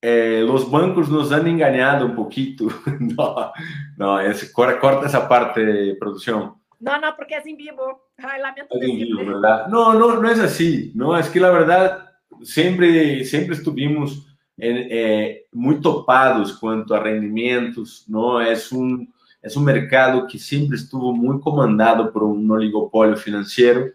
[0.00, 2.66] eh, los bancos nos han engañado un poquito.
[2.98, 3.52] no,
[3.96, 6.54] no, es, corta esa parte de producción.
[6.80, 8.08] No, no, porque es en vivo.
[8.18, 9.68] Ay, lamento es en vivo, ¿verdad?
[9.68, 10.90] No, no, no es así.
[10.96, 12.10] No, es que la verdad
[12.42, 18.40] siempre, siempre estuvimos en, eh, muy topados cuanto a rendimientos, ¿no?
[18.40, 23.90] Es un, es un mercado que siempre estuvo muy comandado por un oligopolio financiero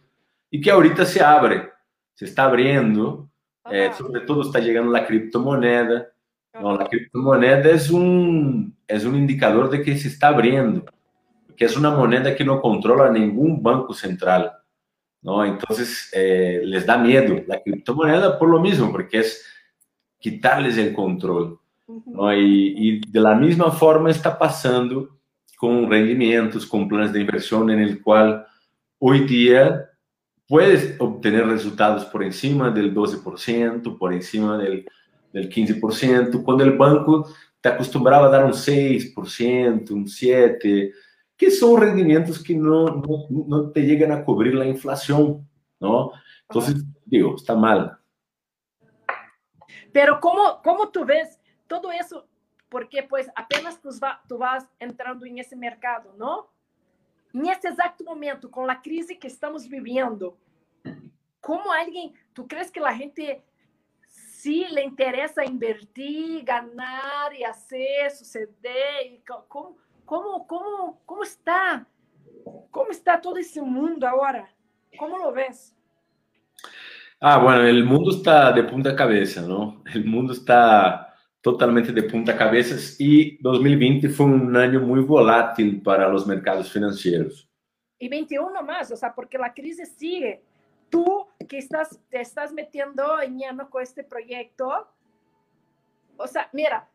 [0.51, 1.71] y que ahorita se abre,
[2.13, 3.27] se está abriendo
[3.69, 6.09] é, sobretudo está chegando a criptomoeda.
[6.53, 10.85] Não, a criptomoeda é um, é um indicador de que se está abrindo,
[11.55, 14.51] que é uma moneda que não controla nenhum banco central.
[15.21, 15.45] Não?
[15.45, 15.75] Então,
[16.13, 19.23] eh, les dá medo a criptomoeda por lo mesmo, porque é
[20.19, 21.55] quitarles o controle.
[21.87, 22.31] Uhum.
[22.33, 25.16] E, e de la mesma forma está passando
[25.57, 28.45] com rendimentos, com planos de inversão, no qual
[28.99, 29.89] hoje dia
[30.47, 34.85] puedes obtener resultados por encima del 12%, por encima del,
[35.33, 37.27] del 15%, cuando el banco
[37.59, 40.93] te acostumbraba a dar un 6%, un 7%,
[41.35, 45.47] que son rendimientos que no, no, no te llegan a cubrir la inflación,
[45.79, 46.11] ¿no?
[46.49, 47.97] Entonces, digo, está mal.
[49.91, 52.27] Pero ¿cómo, cómo tú ves todo eso?
[52.69, 56.49] Porque pues apenas tú, va, tú vas entrando en ese mercado, ¿no?
[57.33, 60.37] nesse exato momento, com a crise que estamos vivendo,
[61.41, 63.43] como alguém, tu crees que a gente
[64.07, 69.21] se lhe interessa invertir, ganhar e fazer suceder?
[69.25, 71.85] Como, como, como, como está?
[72.71, 74.49] Como está todo esse mundo agora?
[74.97, 75.75] Como lo ves?
[77.19, 79.83] Ah, bueno, el mundo está de punta cabeza, ¿no?
[79.93, 81.06] El mundo está
[81.51, 87.47] totalmente de punta cabeças e 2020 foi um ano muito volátil para os mercados financeiros.
[88.01, 90.41] E 21 mais, ou seja, porque a crise sigue.
[90.89, 91.05] Tu
[91.47, 94.87] que estás, te estás metiendo ñano com este projeto,
[96.17, 96.85] o sea, mira,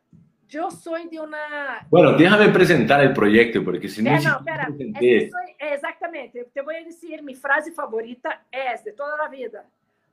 [0.47, 1.87] yo soy de una...
[1.89, 4.11] Bueno, déjame presentar el proyecto, porque si no...
[4.11, 8.83] Eh, no, espera, es que soy, exactamente, te voy a decir, mi frase favorita es
[8.83, 9.65] de toda la vida,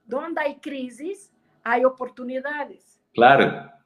[0.04, 1.30] donde hay crisis,
[1.62, 3.00] hay oportunidades.
[3.12, 3.79] Claro.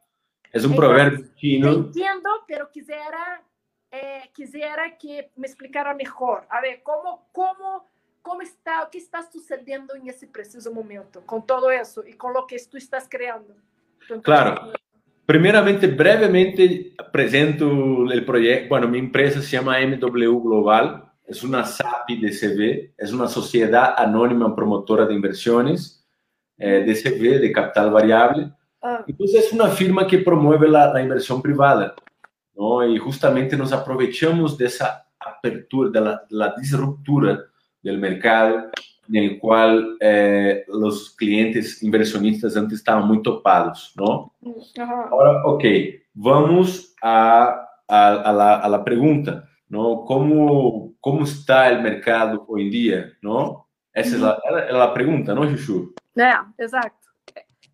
[0.54, 1.68] Es un proverbio chino.
[1.72, 3.42] Entiendo, pero quisiera,
[3.90, 6.46] eh, quisiera que me explicara mejor.
[6.48, 7.90] A ver, ¿cómo, cómo,
[8.22, 12.46] cómo está, qué está sucediendo en ese preciso momento con todo eso y con lo
[12.46, 13.52] que tú estás creando?
[14.22, 14.72] Claro.
[15.26, 18.68] Primeramente, brevemente presento el proyecto.
[18.68, 21.10] Bueno, mi empresa se llama MW Global.
[21.26, 26.06] Es una SAPI DCV, es una sociedad anónima promotora de inversiones,
[26.58, 28.52] eh, DCV, de capital variable.
[28.86, 29.02] Ah.
[29.06, 31.94] Entonces es una firma que promueve la, la, inversión privada,
[32.54, 32.86] ¿no?
[32.86, 37.40] Y justamente nos aprovechamos de esa apertura, de la, la disruptura
[37.82, 38.70] del mercado
[39.08, 44.34] en el cual eh, los clientes inversionistas antes estaban muy topados, ¿no?
[45.10, 45.64] Ahora, ok,
[46.12, 50.04] vamos a, a, a, la, a la pregunta, ¿no?
[50.04, 53.66] ¿Cómo, ¿Cómo está el mercado hoy en día, ¿no?
[53.94, 54.38] Esa es la,
[54.72, 55.94] la pregunta, ¿no, Chuchu?
[56.14, 57.08] Yeah, exacto.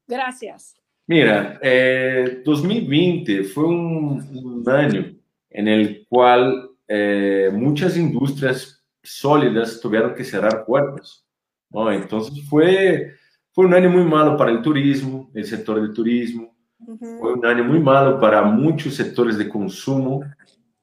[0.06, 0.79] Gracias.
[1.10, 5.12] Mira, eh, 2020 fue un, un, año
[5.50, 11.26] en el cual eh, muchas industrias sólidas tuvieron que cerrar puertas.
[11.68, 11.90] ¿no?
[11.90, 13.14] Entonces fue,
[13.50, 16.54] fue un año muy malo para el turismo, el sector del turismo.
[16.78, 17.18] Uh -huh.
[17.18, 20.22] Fue un año muy malo para muchos sectores de consumo.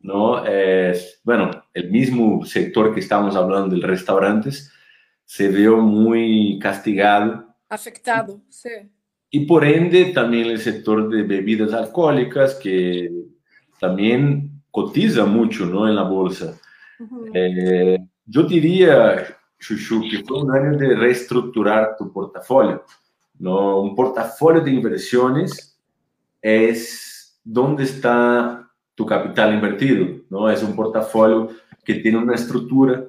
[0.01, 0.43] ¿no?
[0.45, 4.73] Eh, bueno, el mismo sector que estamos hablando, de restaurantes,
[5.23, 7.55] se vio muy castigado.
[7.69, 8.91] Afectado, sí
[9.29, 13.11] y por ende también el sector de bebidas alcohólicas que
[13.79, 15.87] también cotiza mucho ¿no?
[15.87, 16.57] en la bolsa.
[16.99, 17.31] Uh -huh.
[17.33, 22.83] eh, yo diría, Chuchu, que fue un año de reestructurar tu portafolio.
[23.39, 23.81] ¿no?
[23.81, 25.77] Un portafolio de inversiones
[26.41, 30.07] es donde está tu capital invertido.
[30.29, 30.49] ¿no?
[30.49, 31.49] Es un portafolio
[31.83, 33.05] que tiene una estructura.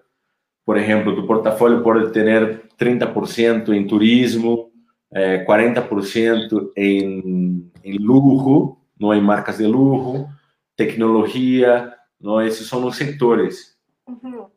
[0.65, 4.68] Por ejemplo, tu portafolio puede tener 30% en turismo,
[5.11, 10.29] 40% eh, en, en, lujo, no hay marcas de lujo,
[10.75, 12.41] tecnología, ¿no?
[12.41, 13.81] esos son los sectores.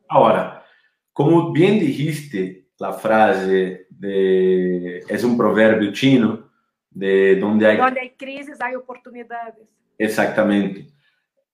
[0.08, 0.64] Ahora,
[1.14, 6.50] como bien dijiste, la frase de, es un proverbio chino,
[6.90, 7.78] de donde hay...
[7.78, 9.68] Donde hay crisis hay oportunidades.
[9.98, 10.88] Exactamente.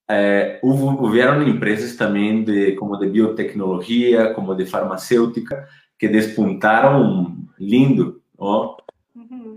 [0.07, 8.21] Eh, hubo, hubieron empresas también de, como de biotecnología, como de farmacéutica, que despuntaron lindo,
[8.39, 8.77] ¿no?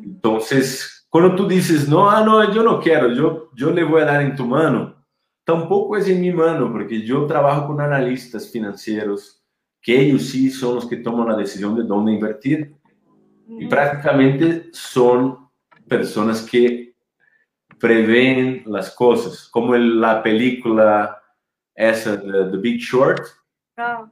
[0.02, 4.06] Entonces, cuando tú dices, no, ah, no, yo no quiero, yo, yo le voy a
[4.06, 5.04] dar en tu mano,
[5.44, 9.42] tampoco es en mi mano, porque yo trabajo con analistas financieros,
[9.82, 12.76] que ellos sí son los que toman la decisión de dónde invertir.
[13.48, 15.50] Y prácticamente son
[15.88, 16.94] personas que
[17.80, 21.20] prevén las cosas, como la película
[21.74, 23.22] esa de The Big Short.
[23.76, 24.08] Ah.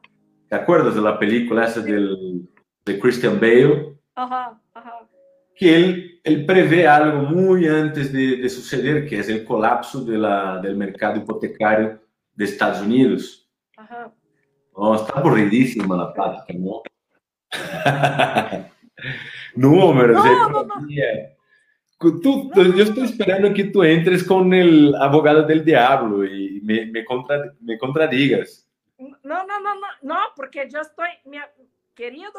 [0.49, 2.49] ¿Te acuerdas de la película esa del,
[2.85, 3.97] de Christian Bale?
[4.15, 4.98] Ajá, ajá.
[5.59, 10.17] Que él, él prevé algo muy antes de, de suceder, que es el colapso de
[10.19, 12.01] la, del mercado hipotecario
[12.35, 13.51] de Estados Unidos.
[13.77, 14.13] Ajá.
[14.77, 16.83] No, está aburridísima la plática, ¿no?
[19.55, 20.23] No, no, no.
[21.99, 27.05] Tú, yo estoy esperando que tú entres con el abogado del diablo y me, me,
[27.05, 28.69] contra, me contradigas.
[28.99, 31.39] No, no, no, no, no, porque yo estoy, mi,
[31.99, 32.31] querido,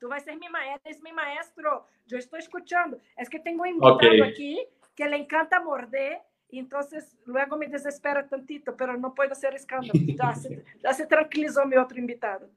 [0.00, 2.98] tú vas a ser mi maestro, es mi maestro, yo estoy escuchando.
[3.16, 4.20] Es que tengo un invitado okay.
[4.20, 6.20] aquí que le encanta morder
[6.58, 9.92] entonces luego me desespera tantito, pero no puedo hacer escándalo.
[9.94, 12.48] Ya se, ya se tranquilizó mi otro invitado.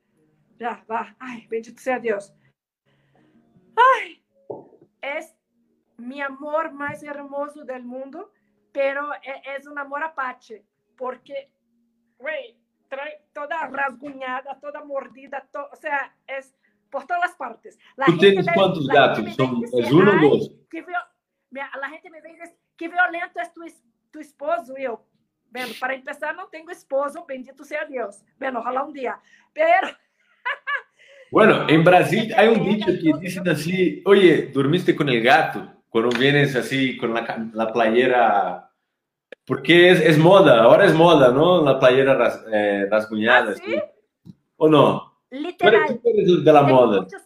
[0.58, 1.16] Ya, va.
[1.20, 2.34] Ay, bendito sea Dios.
[3.76, 4.24] Ay,
[5.02, 5.36] es
[5.98, 8.32] mi amor más hermoso del mundo,
[8.72, 9.12] pero
[9.56, 10.64] es, un amor apache,
[10.96, 11.52] porque,
[12.18, 16.56] güey, trae toda rasguñada, toda mordida, to, o sea, es
[16.90, 17.78] por todas partes.
[17.96, 19.36] La ¿Tú tienes cuántos gatos?
[19.36, 20.52] Son, ¿Es uno o dos?
[21.52, 23.62] La gente me dice, qué violento es tu,
[24.12, 24.74] tu esposo.
[24.78, 25.06] Y yo,
[25.50, 28.24] bueno, para empezar, no tengo esposo, bendito sea Dios.
[28.38, 29.20] Bueno, ojalá un día.
[29.54, 29.88] Pero...
[31.30, 36.18] Bueno, en Brasil hay un dicho que dicen así, oye, dormiste con el gato cuando
[36.18, 38.67] vienes así con la, la playera,
[39.48, 41.64] porque es, es, moda, ahora es moda, ¿no?
[41.64, 43.54] La playera ras, eh, rasguñada.
[43.54, 43.82] ¿Ah, sí?
[44.58, 45.22] ¿O no?
[45.30, 46.00] Literal.
[46.04, 47.02] ¿Tú eres de la moda?
[47.04, 47.22] Muchos,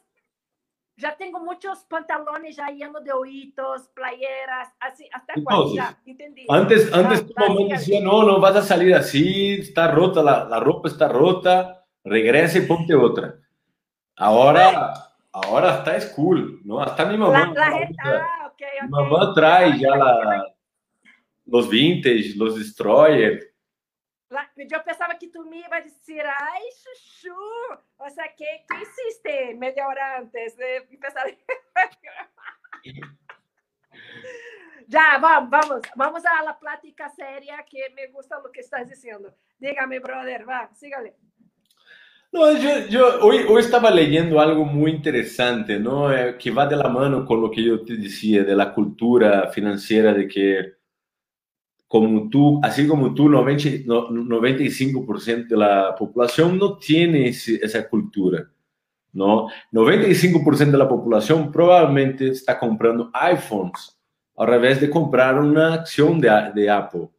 [0.98, 6.46] ya tengo muchos pantalones ya llenos de ojitos, playeras, así, hasta cuando ya, entendí.
[6.48, 10.60] Antes, antes tu mamá decía, no, no vas a salir así, está rota, la, la
[10.60, 13.34] ropa está rota, regresa y ponte otra.
[14.16, 14.94] Ahora,
[15.32, 16.80] ahora está es cool, ¿no?
[16.80, 17.52] Hasta mi mamá.
[17.52, 18.82] La, la gente, ah, okay, okay.
[18.84, 20.54] Mi mamá trae ya la,
[21.52, 23.52] los vintage, los destroyer.
[24.56, 27.36] Yo pensaba que tú me ibas a decir, ay, chuchu,
[27.98, 31.26] o sea, ¿qué, qué hiciste media hora antes de empezar?
[34.88, 39.36] ya, vamos, vamos, vamos a la plática seria que me gusta lo que estás diciendo.
[39.60, 41.18] Dígame, brother, va, sígale.
[42.32, 46.14] No, yo, yo hoy, hoy estaba leyendo algo muy interesante, ¿no?
[46.14, 49.50] Eh, que va de la mano con lo que yo te decía de la cultura
[49.50, 50.81] financiera, de que
[51.92, 58.50] como tú, así como tú, 90, 95% de la población no tiene esa cultura,
[59.12, 59.50] ¿no?
[59.74, 64.00] 95% de la población probablemente está comprando iPhones
[64.38, 67.10] al revés de comprar una acción de, de Apple,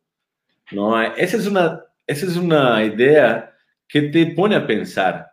[0.71, 1.03] ¿no?
[1.03, 3.53] Esa es, una, esa es una idea
[3.87, 5.31] que te pone a pensar,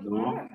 [0.00, 0.48] ¿no?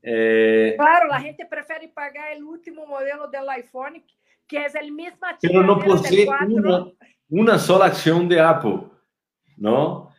[0.00, 4.02] Eh, claro, la gente prefiere pagar el último modelo del iPhone,
[4.46, 6.86] que es el mismo Pero no posee una
[7.28, 8.80] una sola acción de Apple,
[9.56, 10.10] ¿no?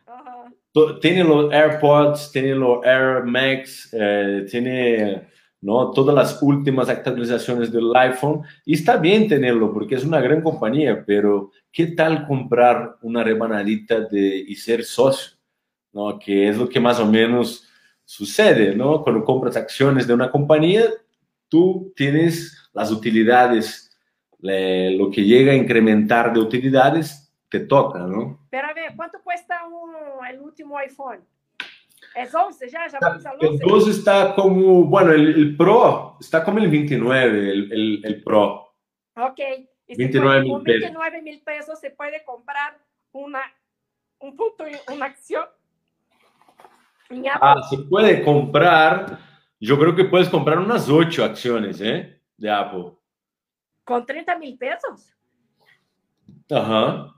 [1.00, 5.26] Tiene los AirPods, tiene los Air Max, eh, tiene
[5.62, 5.90] ¿no?
[5.90, 11.02] todas las últimas actualizaciones del iPhone y está bien tenerlo porque es una gran compañía,
[11.06, 15.36] pero ¿qué tal comprar una rebanadita de, y ser socio?
[15.92, 16.18] ¿no?
[16.18, 17.66] Que es lo que más o menos
[18.04, 19.02] sucede, ¿no?
[19.02, 20.84] Cuando compras acciones de una compañía,
[21.48, 23.85] tú tienes las utilidades
[24.46, 28.46] lo que llega a incrementar de utilidades te toca, ¿no?
[28.50, 31.20] Pero a ver, ¿cuánto cuesta un, el último iPhone?
[32.14, 32.86] ¿Es 11 ya?
[32.88, 33.46] ¿Ya vamos al 11?
[33.46, 38.22] El 12 está como, bueno, el, el, Pro está como el 29, el, el, el
[38.22, 38.74] Pro.
[39.16, 39.40] Ok.
[39.88, 40.80] Y 29 mil pesos.
[40.80, 42.78] 29 mil pesos se puede comprar
[43.12, 43.40] una,
[44.18, 45.44] un punto, una acción.
[47.40, 49.18] Ah, se puede comprar,
[49.60, 52.20] yo creo que puedes comprar unas 8 acciones, ¿eh?
[52.36, 52.95] De Apple
[53.86, 55.14] con 30 mil pesos.
[56.50, 57.14] Ajá.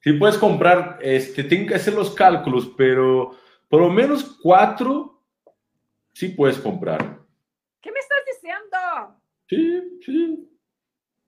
[0.00, 3.32] Sí puedes comprar, este, tengo que hacer los cálculos, pero
[3.68, 5.24] por lo menos cuatro
[6.12, 7.18] sí puedes comprar.
[7.80, 8.76] ¿Qué me estás diciendo?
[9.48, 10.44] Sí, sí.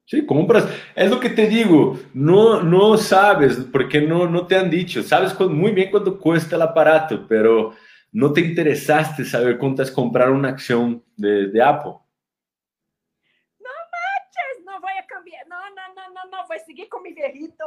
[0.04, 0.68] Sí, compras.
[0.94, 1.98] Es lo que te digo.
[2.12, 5.02] No, no sabes, porque no, no te han dicho.
[5.02, 7.72] Sabes muy bien cuánto cuesta el aparato, pero
[8.12, 11.99] no te interesaste saber cuánto es comprar una acción de, de Apple.
[16.70, 17.64] Seguir con mi viejito.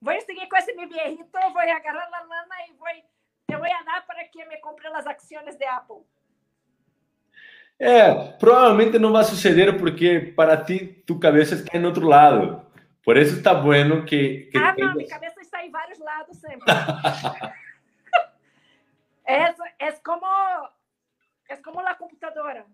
[0.00, 3.04] Voy a seguir con ese mi viejito, voy a agarrar la lana y voy,
[3.46, 6.04] te voy a dar para que me compre las acciones de Apple.
[7.78, 12.64] É, provavelmente não vai suceder porque para ti tu cabeça está em outro lado.
[13.02, 14.48] Por isso está bueno que.
[14.52, 16.64] que ah, não, minha cabeça está em vários lados sempre.
[19.26, 20.26] é, é como
[21.48, 22.64] é como a computadora.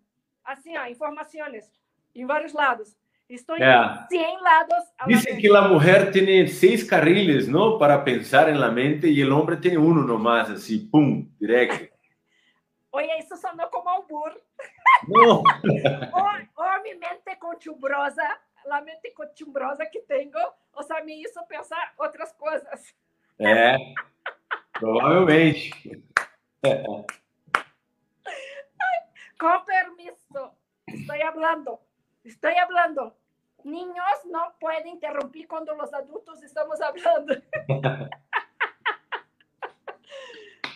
[0.45, 1.73] Assim, ó, informações
[2.15, 2.95] em vários lados.
[3.29, 4.07] Estoy yeah.
[4.11, 4.85] en 100 lados.
[5.07, 7.79] Dicen la que la mujer tiene seis carriles, ¿no?
[7.79, 11.95] Para pensar en la mente y el hombre tiene uno nomás, así, pum, directo.
[12.91, 14.43] Oye, eso sonó como albur.
[15.09, 15.41] No.
[15.41, 15.43] o,
[16.55, 20.39] o mi mente conchumbrosa, la mente conchumbrosa que tengo,
[20.73, 22.95] o sea, me hizo pensar otras cosas.
[23.39, 23.77] É,
[24.73, 25.71] provavelmente.
[29.39, 31.81] Con permiso, estoy hablando,
[32.25, 33.17] estoy hablando.
[33.65, 37.35] Niños no pueden interrumpir cuando los adultos estamos hablando.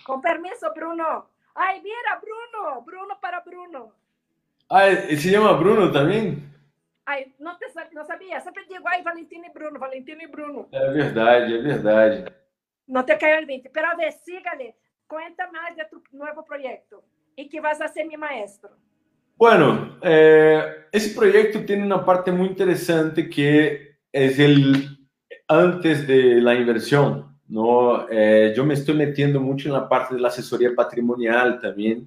[0.04, 1.30] Con permiso, Bruno.
[1.54, 3.94] Ay, mira, Bruno, Bruno para Bruno.
[4.68, 6.52] Ah, ¿se llama Bruno también?
[7.04, 8.40] Ay, não, te, não sabia.
[8.40, 10.68] Sempre digo, ai, Valentina e Bruno, Valentina e Bruno.
[10.72, 12.24] É verdade, é verdade.
[12.86, 13.68] Não te caiu el 20.
[13.70, 14.76] Pero a ver, sígale.
[15.06, 17.04] Cuenta más de tu nuevo proyecto
[17.36, 18.70] y que vas a ser mi maestro.
[19.42, 20.62] Bueno, eh,
[20.92, 25.00] ese proyecto tiene una parte muy interesante que es el
[25.48, 27.40] antes de la inversión.
[27.48, 28.08] ¿no?
[28.08, 32.06] Eh, yo me estoy metiendo mucho en la parte de la asesoría patrimonial también.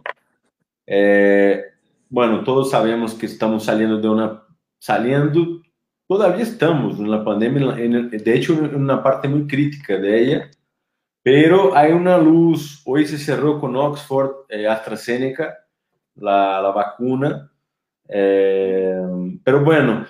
[0.87, 1.61] Eh,
[2.07, 4.41] bueno, todos sabemos que estamos saliendo de una
[4.79, 5.61] saliendo,
[6.07, 10.51] todavía estamos en la pandemia, de hecho, en una parte muy crítica de ella,
[11.21, 15.64] pero hay una luz, hoy se cerró con Oxford, eh, AstraZeneca,
[16.15, 17.51] la, vacuna,
[18.07, 19.01] eh,
[19.43, 20.05] pero bueno,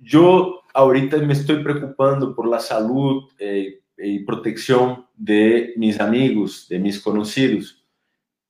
[0.00, 6.78] yo ahorita me estoy preocupando por la salud eh, y protección de mis amigos, de
[6.78, 7.84] mis conocidos.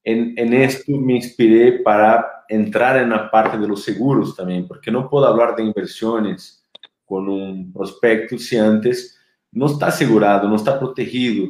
[0.03, 4.91] En, en esto me inspiré para entrar en la parte de los seguros también, porque
[4.91, 6.61] no puedo hablar de inversiones
[7.05, 9.19] con un prospecto si antes
[9.53, 11.49] no está asegurado, no está protegido.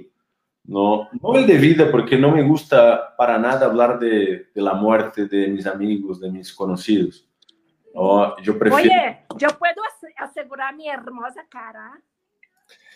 [0.65, 4.75] No, no el de vida, porque no me gusta para nada hablar de, de la
[4.75, 7.27] muerte de mis amigos, de mis conocidos.
[7.95, 8.91] No, yo prefiero...
[8.91, 9.83] Oye, ¿yo puedo
[10.17, 12.01] asegurar mi hermosa cara?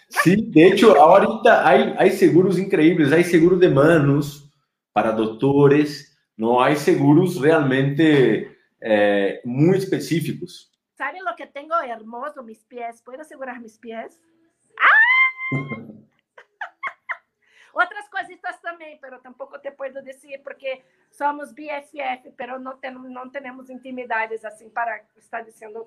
[0.08, 4.52] Sí, de hecho, ahorita hay, hay seguros increíbles, hay seguro de manos
[4.92, 10.70] para doctores, no hay seguros realmente eh, muy específicos.
[10.96, 12.42] ¿Sabe lo que tengo hermoso?
[12.44, 13.02] Mis pies.
[13.02, 14.20] ¿Puedo asegurar mis pies?
[14.78, 15.94] ¡Ah!
[17.74, 23.68] Otras cositas también, pero tampoco te puedo decir porque somos BFF, pero no, no tenemos
[23.68, 25.86] intimidades así para estar diciendo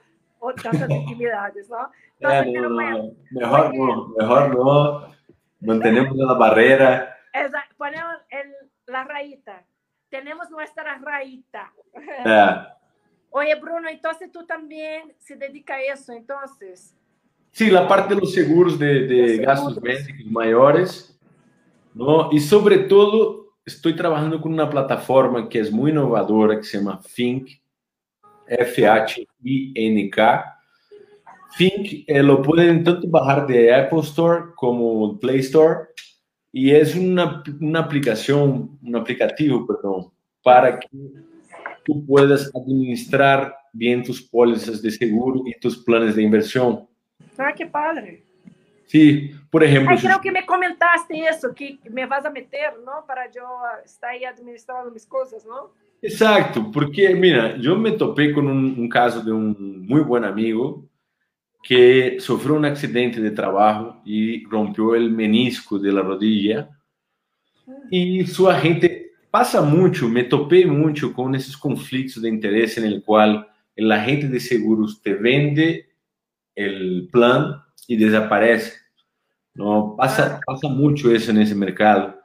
[0.62, 1.90] tantas intimidades, ¿no?
[2.20, 5.18] Entonces, eh, no, no, mejor no, mejor no.
[5.62, 7.18] Mantenemos la barrera.
[7.34, 8.54] Exacto, ponemos el,
[8.86, 9.66] la rayita
[10.10, 11.72] tenemos nuestra raíta.
[13.30, 16.96] Oye, Bruno, entonces tú también se dedica a eso, entonces.
[17.52, 21.17] Sí, la parte de los seguros de, de gastos médicos mayores,
[21.98, 22.30] ¿no?
[22.32, 27.02] Y sobre todo, estoy trabajando con una plataforma que es muy innovadora, que se llama
[27.16, 27.50] Think,
[28.48, 30.20] F-H-I-N-K.
[31.58, 35.88] Think eh, lo pueden tanto bajar de Apple Store como Play Store
[36.52, 40.12] y es una, una aplicación, un aplicativo, perdón,
[40.44, 40.88] para que
[41.84, 46.88] tú puedas administrar bien tus pólizas de seguro y tus planes de inversión.
[47.38, 48.24] Ah, qué padre.
[48.86, 49.96] Sí, por ejemplo.
[49.96, 53.06] Ay, creo que me comentaste eso, que me vas a meter, ¿no?
[53.06, 53.44] Para yo
[53.84, 55.72] estar ahí administrando mis cosas, ¿no?
[56.02, 60.88] Exacto, porque mira, yo me topé con un, un caso de un muy buen amigo
[61.68, 66.70] que sufrió un accidente de trabajo y rompió el menisco de la rodilla.
[67.92, 73.04] Y su agente pasa mucho, me topé mucho con esos conflictos de interés en el
[73.04, 75.90] cual el agente de seguros te vende
[76.56, 78.74] el plan y desaparece.
[79.58, 82.16] No pasa, pasa mucho eso en ese mercado.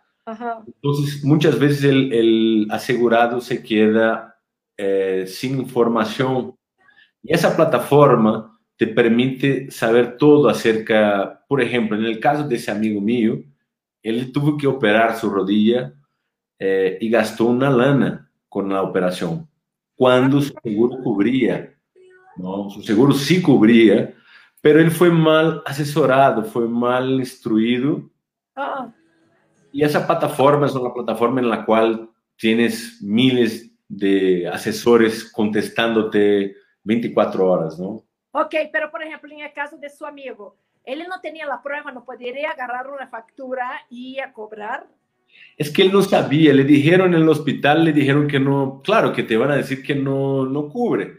[0.66, 4.36] Entonces, muchas veces el, el asegurado se queda
[4.76, 6.54] eh, sin información.
[7.22, 12.70] Y esa plataforma te permite saber todo acerca, por ejemplo, en el caso de ese
[12.70, 13.42] amigo mío,
[14.02, 15.94] él tuvo que operar su rodilla
[16.58, 19.48] eh, y gastó una lana con la operación,
[19.94, 21.74] cuando su seguro cubría,
[22.36, 22.68] ¿no?
[22.70, 24.14] Su seguro sí cubría,
[24.62, 28.08] pero él fue mal asesorado, fue mal instruido.
[28.54, 28.90] Ah.
[29.72, 36.54] Y esa plataforma es una plataforma en la cual tienes miles de asesores contestándote
[36.84, 38.04] 24 horas, ¿no?
[38.30, 41.90] Ok, pero por ejemplo, en el caso de su amigo, él no tenía la prueba,
[41.90, 44.86] no podría agarrar una factura y a cobrar.
[45.56, 49.12] Es que él no sabía, le dijeron en el hospital, le dijeron que no, claro,
[49.12, 51.14] que te van a decir que no, no cubre,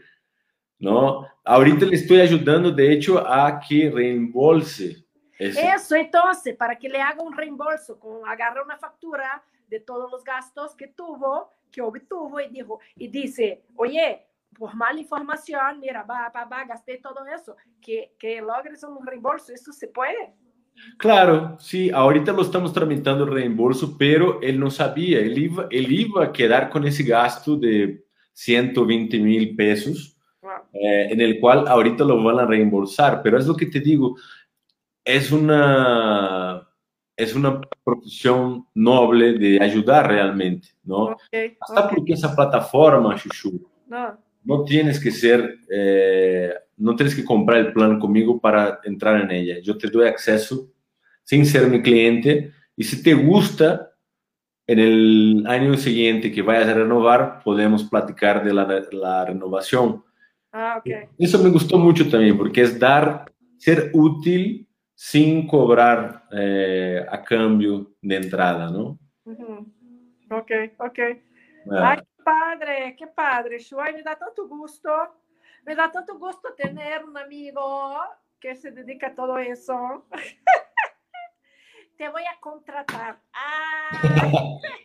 [0.84, 1.26] ¿no?
[1.44, 5.04] Ahorita le estoy ayudando, de hecho, a que reembolse.
[5.38, 10.22] Eso, entonces, para que le haga un reembolso, con agarra una factura de todos los
[10.22, 14.26] gastos que tuvo, que obtuvo y dijo, y dice, oye,
[14.56, 19.52] por mala información, mira, va, va, va, gasté todo eso, que, que logres un reembolso,
[19.52, 20.34] eso se puede.
[20.98, 25.92] Claro, sí, ahorita lo estamos tramitando el reembolso, pero él no sabía, él iba, él
[25.92, 30.13] iba a quedar con ese gasto de 120 mil pesos,
[30.74, 34.16] eh, en el cual ahorita lo van a reembolsar, pero es lo que te digo,
[35.04, 36.68] es una,
[37.16, 41.16] es una profesión noble de ayudar realmente, ¿no?
[41.60, 44.18] Hasta porque esa plataforma, Chuchu, no.
[44.42, 49.30] no tienes que ser, eh, no tienes que comprar el plan conmigo para entrar en
[49.30, 49.60] ella.
[49.62, 50.68] Yo te doy acceso
[51.22, 53.92] sin ser mi cliente y si te gusta,
[54.66, 60.02] en el año siguiente que vayas a renovar, podemos platicar de la, la renovación.
[60.56, 61.08] Ah, okay.
[61.18, 63.24] Eso me gustó mucho también porque es dar,
[63.58, 68.96] ser útil sin cobrar eh, a cambio de entrada, ¿no?
[70.30, 70.98] Ok, ok.
[71.72, 71.90] Ah.
[71.90, 74.90] Ay, qué padre, qué padre, Shuai, me da tanto gusto,
[75.66, 77.98] me da tanto gusto tener un amigo
[78.38, 80.06] que se dedica a todo eso.
[81.98, 83.18] Te voy a contratar.
[83.32, 83.90] Ah.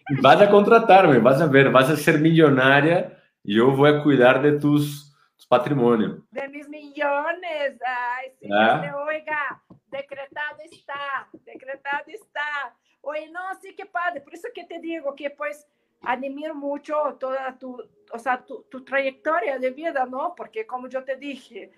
[0.24, 4.60] vas a contratarme, vas a ver, vas a ser millonaria yo voy a cuidar de
[4.60, 5.09] tus,
[5.46, 6.20] patrimonios.
[6.32, 7.80] De mis millones.
[7.86, 8.96] Ay, sí, ah.
[9.08, 12.76] oiga, decretado está, decretado está.
[13.02, 15.68] Oye, no, sí que padre, por eso que te digo que pues
[16.02, 17.82] admiro mucho toda tu,
[18.12, 20.34] o sea, tu, tu trayectoria de vida, ¿no?
[20.36, 21.72] Porque como yo te dije,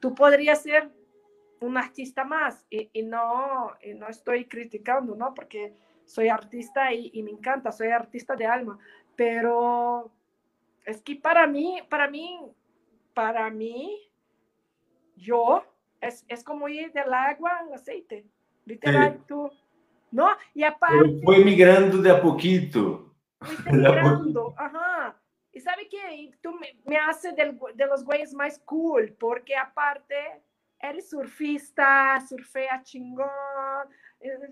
[0.00, 0.90] tú podrías ser
[1.60, 5.34] un artista más y, y no, y no estoy criticando, ¿no?
[5.34, 8.78] Porque soy artista y, y, me encanta, soy artista de alma,
[9.16, 10.12] pero
[10.84, 12.38] es que para mí, para mí,
[13.16, 13.98] para mí,
[15.16, 15.64] yo
[16.02, 18.26] es, es como ir del agua al aceite,
[18.66, 19.50] literal, tú,
[20.10, 20.28] ¿no?
[20.52, 21.22] Y aparte...
[21.24, 23.14] fue migrando de a poquito.
[23.72, 25.18] migrando, ajá.
[25.50, 30.42] Y sabe que tú me, me haces de los güeyes más cool, porque aparte
[30.78, 33.26] eres surfista, surfea chingón,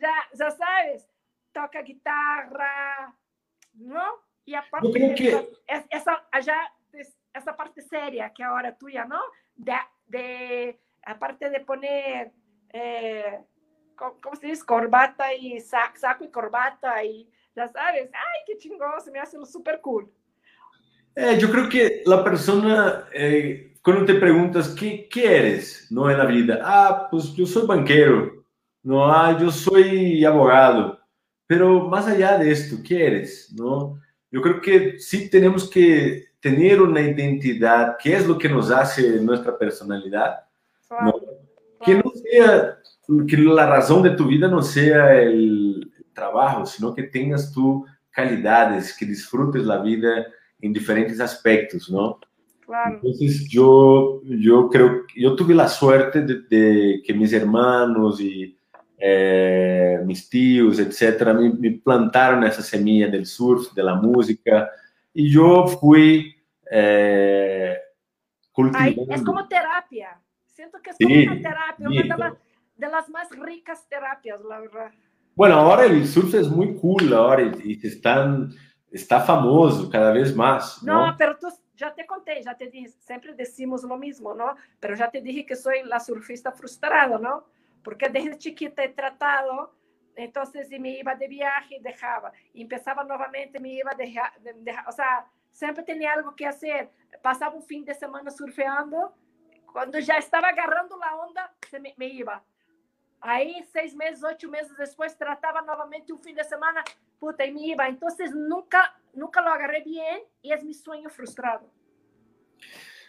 [0.00, 1.06] ya, ya sabes,
[1.52, 3.14] toca guitarra,
[3.74, 4.04] ¿no?
[4.46, 5.52] Y aparte, que...
[5.90, 6.56] esa, allá,
[7.34, 9.20] esa parte seria que ahora tuya, ¿no?
[9.56, 9.74] De,
[10.06, 12.32] de aparte de poner,
[12.72, 13.40] eh,
[13.96, 14.64] ¿cómo se dice?
[14.64, 19.80] Corbata y saco y corbata y ya sabes, ay, qué chingón, se me hace súper
[19.80, 20.10] cool.
[21.16, 26.18] Eh, yo creo que la persona, eh, cuando te preguntas, ¿qué, ¿qué eres no, en
[26.18, 26.60] la vida?
[26.62, 28.44] Ah, pues yo soy banquero,
[28.82, 30.98] no, ah, yo soy abogado,
[31.46, 33.52] pero más allá de esto, ¿qué eres?
[33.52, 34.00] ¿No?
[34.30, 39.18] Yo creo que sí tenemos que tener una identidad, ¿qué es lo que nos hace
[39.18, 40.40] nuestra personalidad?
[41.80, 42.76] Que no sea,
[43.26, 48.94] que la razón de tu vida no sea el trabajo, sino que tengas tú calidades,
[48.94, 50.26] que disfrutes la vida
[50.60, 52.20] en diferentes aspectos, ¿no?
[52.66, 52.96] Claro.
[52.96, 58.54] Entonces yo, yo creo, yo tuve la suerte de, que mis hermanos y
[58.98, 64.68] eh, mis tíos, etcétera, me, plantaron esa semilla del surf, de la música,
[65.14, 66.34] y yo fui
[66.70, 67.78] eh,
[68.52, 69.14] cultivando.
[69.14, 70.20] es como terapia.
[70.44, 72.36] Siento que es como una terapia, una
[72.76, 74.90] de, las más ricas terapias, la verdad.
[75.34, 78.50] Bueno, ahora el surf es muy cool ahora y, están,
[78.90, 80.82] está famoso cada vez más.
[80.82, 81.06] ¿no?
[81.06, 84.54] no, pero tú ya te conté, ya te dije, siempre decimos lo mismo, ¿no?
[84.78, 87.46] Pero ya te dije que soy la surfista frustrada, ¿no?
[87.82, 89.74] Porque desde chiquita he tratado,
[90.16, 94.32] entonces y me iba de viaje dejaba, y empezaba nuevamente, me iba a dejar,
[94.86, 96.90] o sea, siempre tenía algo que hacer.
[97.22, 99.14] Pasaba un fin de semana surfeando
[99.72, 102.44] cuando ya estaba agarrando la onda, se me, me, iba.
[103.20, 106.84] Ahí, seis meses, ocho meses después, trataba nuevamente un fin de semana,
[107.18, 107.88] puta, y me iba.
[107.88, 111.68] Entonces, nunca, nunca lo agarré bien y es mi sueño frustrado.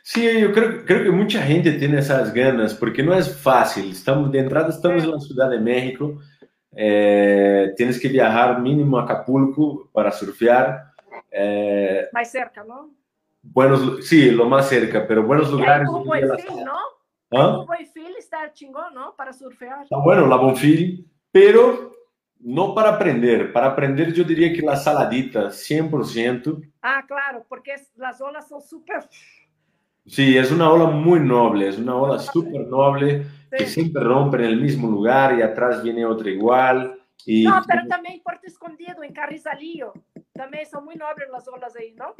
[0.01, 3.91] Sí, yo creo, creo que mucha gente tiene esas ganas, porque no es fácil.
[3.91, 6.19] Estamos, de entrada, estamos en la Ciudad de México.
[6.75, 10.91] Eh, tienes que viajar mínimo a Acapulco para surfear.
[11.31, 12.91] Eh, Más cerca, ¿no?
[13.53, 15.87] buenos, sí, lo más cerca, pero buenos lugares.
[15.87, 16.77] Como Bonfil, ¿no?
[17.31, 17.63] ¿Ah?
[17.67, 19.15] Bonfil está chingón, ¿no?
[19.15, 19.83] Para surfear.
[19.83, 21.95] Está bueno, la Bonfil, pero
[22.39, 23.51] no para aprender.
[23.51, 26.71] Para aprender yo diría que la saladita, 100%.
[26.81, 29.07] Ah, claro, porque las olas son súper...
[30.05, 34.43] Sí, es una ola muy noble, es una ola súper noble que siempre rompe en
[34.45, 36.99] el mismo lugar y atrás viene otra igual.
[37.25, 37.43] Y...
[37.43, 39.93] No, pero también Puerto Escondido, en Carrizalillo,
[40.33, 42.13] también son muy nobles las olas ahí, ¿no?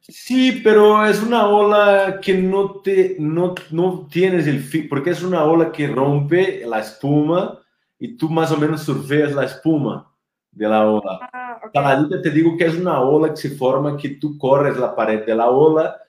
[0.00, 5.22] Sí, pero es una ola que no te no, no tienes el fin, porque es
[5.22, 7.60] una ola que rompe la espuma
[7.98, 10.12] y tú más o menos surfeas la espuma
[10.50, 11.30] de la ola.
[11.32, 12.20] Ah, okay.
[12.20, 15.34] te digo que es una ola que se forma que tú corres la pared de
[15.36, 16.01] la ola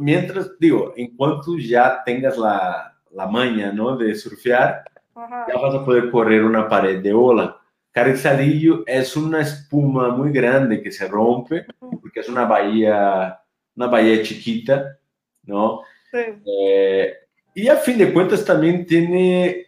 [0.00, 3.96] mientras, digo, en cuanto ya tengas la, la maña, ¿no?
[3.96, 4.84] De surfear,
[5.14, 7.58] ya vas a poder correr una pared de ola.
[7.90, 13.38] Carrizalillo es una espuma muy grande que se rompe porque es una bahía,
[13.76, 14.98] una bahía chiquita,
[15.42, 15.82] ¿no?
[16.12, 17.14] Eh,
[17.54, 19.66] y a fin de cuentas también tiene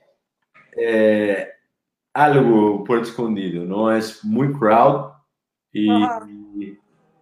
[0.77, 1.49] eh,
[2.15, 3.95] algo por escondido, ¿no?
[3.95, 5.13] Es muy crowd
[5.71, 5.91] y,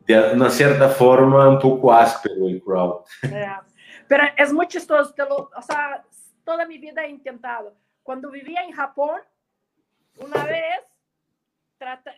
[0.07, 3.05] de una cierta forma un poco áspero el crowd.
[4.09, 5.15] Pero es muy chistoso,
[5.57, 6.05] o sea,
[6.45, 7.75] toda mi vida he intentado.
[8.03, 9.21] Cuando vivía en Japón,
[10.19, 10.83] una vez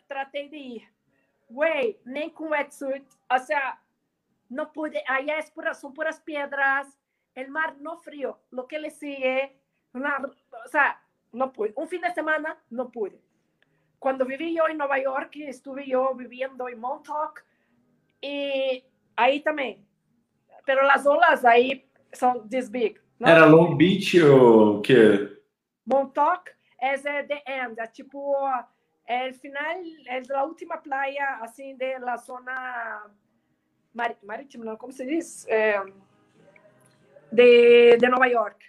[0.07, 0.95] traté de ir.
[1.47, 3.79] Güey, nem con wetsuit, o sea,
[4.49, 6.87] no pude, allá es pura, son puras piedras,
[7.35, 9.55] el mar no frío, lo que le sigue,
[9.93, 10.99] una, o sea,
[11.31, 11.71] no pude.
[11.75, 13.21] Un fin de semana no pude.
[13.99, 17.43] Cuando viví yo en Nueva York, estuve yo viviendo en Montauk,
[18.21, 18.83] y
[19.15, 19.85] ahí también.
[20.65, 22.99] Pero las olas ahí son this big.
[23.19, 23.27] ¿no?
[23.27, 25.29] ¿Era Long Beach o qué?
[25.85, 26.49] Montauk
[26.79, 28.35] es the end, es tipo
[29.05, 33.03] el final, es la última playa así de la zona
[33.93, 34.77] marítima, ¿no?
[34.77, 35.47] ¿cómo se dice?
[35.49, 35.93] Eh,
[37.31, 38.61] de, de, Nueva York.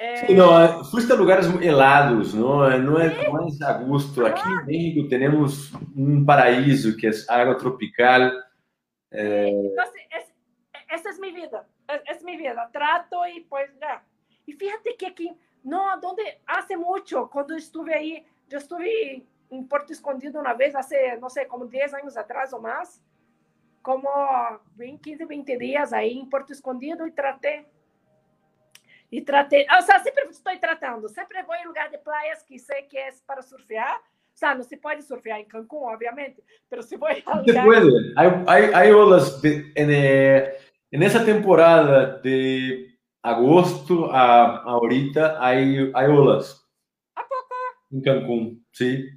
[0.00, 0.26] Ah.
[0.28, 2.68] Eh, no, fuiste a lugares helados, ¿no?
[2.78, 3.26] No es, sí.
[3.32, 4.26] no es a gusto.
[4.26, 8.44] Aquí en México tenemos un paraíso que es agua tropical.
[9.10, 9.48] Eh...
[9.48, 12.68] Entonces, es, esa es mi vida, es, es mi vida.
[12.72, 14.04] Trato y pues ya.
[14.46, 19.92] Y fíjate que aquí, no, donde hace mucho, cuando estuve ahí, yo estuve en Puerto
[19.92, 23.02] Escondido una vez, hace, no sé, como 10 años atrás o más,
[23.82, 24.08] como
[24.76, 27.66] 20, 15, 20 días ahí en Puerto Escondido y traté.
[29.10, 32.86] Y traté, o sea, siempre estoy tratando, siempre voy a lugar de playas que sé
[32.90, 33.96] que es para surfear.
[33.96, 37.44] O sea, no se puede surfear en Cancún, obviamente, pero se voy a lugar...
[37.44, 37.92] Se puede.
[38.16, 40.52] Hay, hay, hay olas de, en, eh,
[40.90, 46.64] en esa temporada de agosto a, ahorita hay, hay olas.
[47.16, 47.54] ¿A poco?
[47.90, 49.08] En Cancún, sí.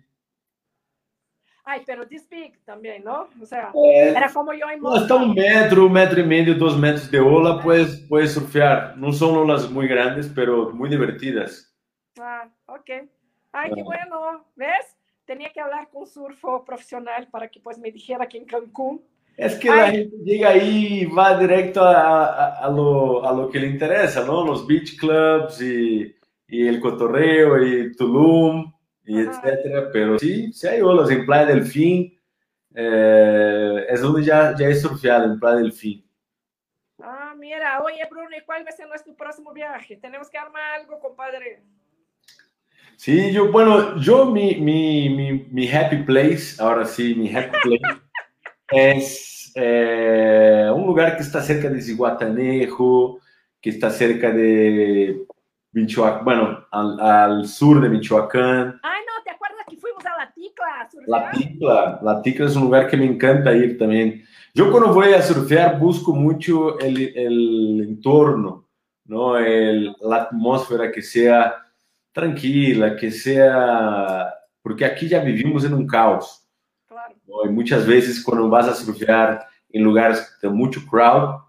[1.72, 3.30] Ay, pero this big también, ¿no?
[3.42, 6.78] O sea, é, era como yo en Hasta un metro, un metro y medio, dos
[6.78, 8.98] metros de ola puedes, puedes surfear.
[8.98, 11.74] No son olas muy grandes, pero muy divertidas.
[12.20, 12.90] Ah, ok.
[13.54, 13.84] Ay, qué ah.
[13.86, 14.46] bueno.
[14.58, 14.98] ¿Ves?
[15.24, 19.02] Tenía que hablar con un surfo profesional para que pues me dijera que en Cancún
[19.38, 19.78] Es que Ay.
[19.78, 23.68] la gente llega ahí y va directo a, a, a, lo, a, lo, que le
[23.68, 24.46] interesa, ¿no?
[24.46, 26.14] Los beach clubs y,
[26.50, 28.74] y el cotorreo y Tulum
[29.12, 29.90] y etcétera.
[29.92, 32.18] Pero sí, sí hay olas en Playa del Fin.
[32.74, 36.06] Eh, es donde ya, ya he surfeado, en Playa del Fin.
[37.04, 39.98] Ah, mira, oye Bruno, ¿y cuál va a ser nuestro próximo viaje?
[39.98, 41.64] Tenemos que armar algo, compadre.
[42.96, 48.02] Sí, yo, bueno, yo mi, mi, mi, mi happy place, ahora sí, mi happy place
[48.70, 53.20] es eh, un lugar que está cerca de Ziguatanejo,
[53.60, 55.26] que está cerca de
[55.72, 58.80] Michoacán, bueno, al, al, sur de Michoacán.
[58.84, 60.16] Ay, no, ¿te acuerdas que fuimos a
[61.08, 61.32] La Ticla?
[61.32, 64.24] La Ticla, La Ticla es un lugar que me encanta ir también.
[64.54, 68.68] Yo cuando voy a surfear busco mucho el, el entorno,
[69.06, 69.38] ¿no?
[69.38, 71.56] El, la atmósfera que sea
[72.12, 74.34] tranquila, que sea...
[74.62, 76.46] Porque aquí ya vivimos en un caos.
[77.46, 81.40] Y muchas veces cuando vas a surfear en lugares de mucho crowd,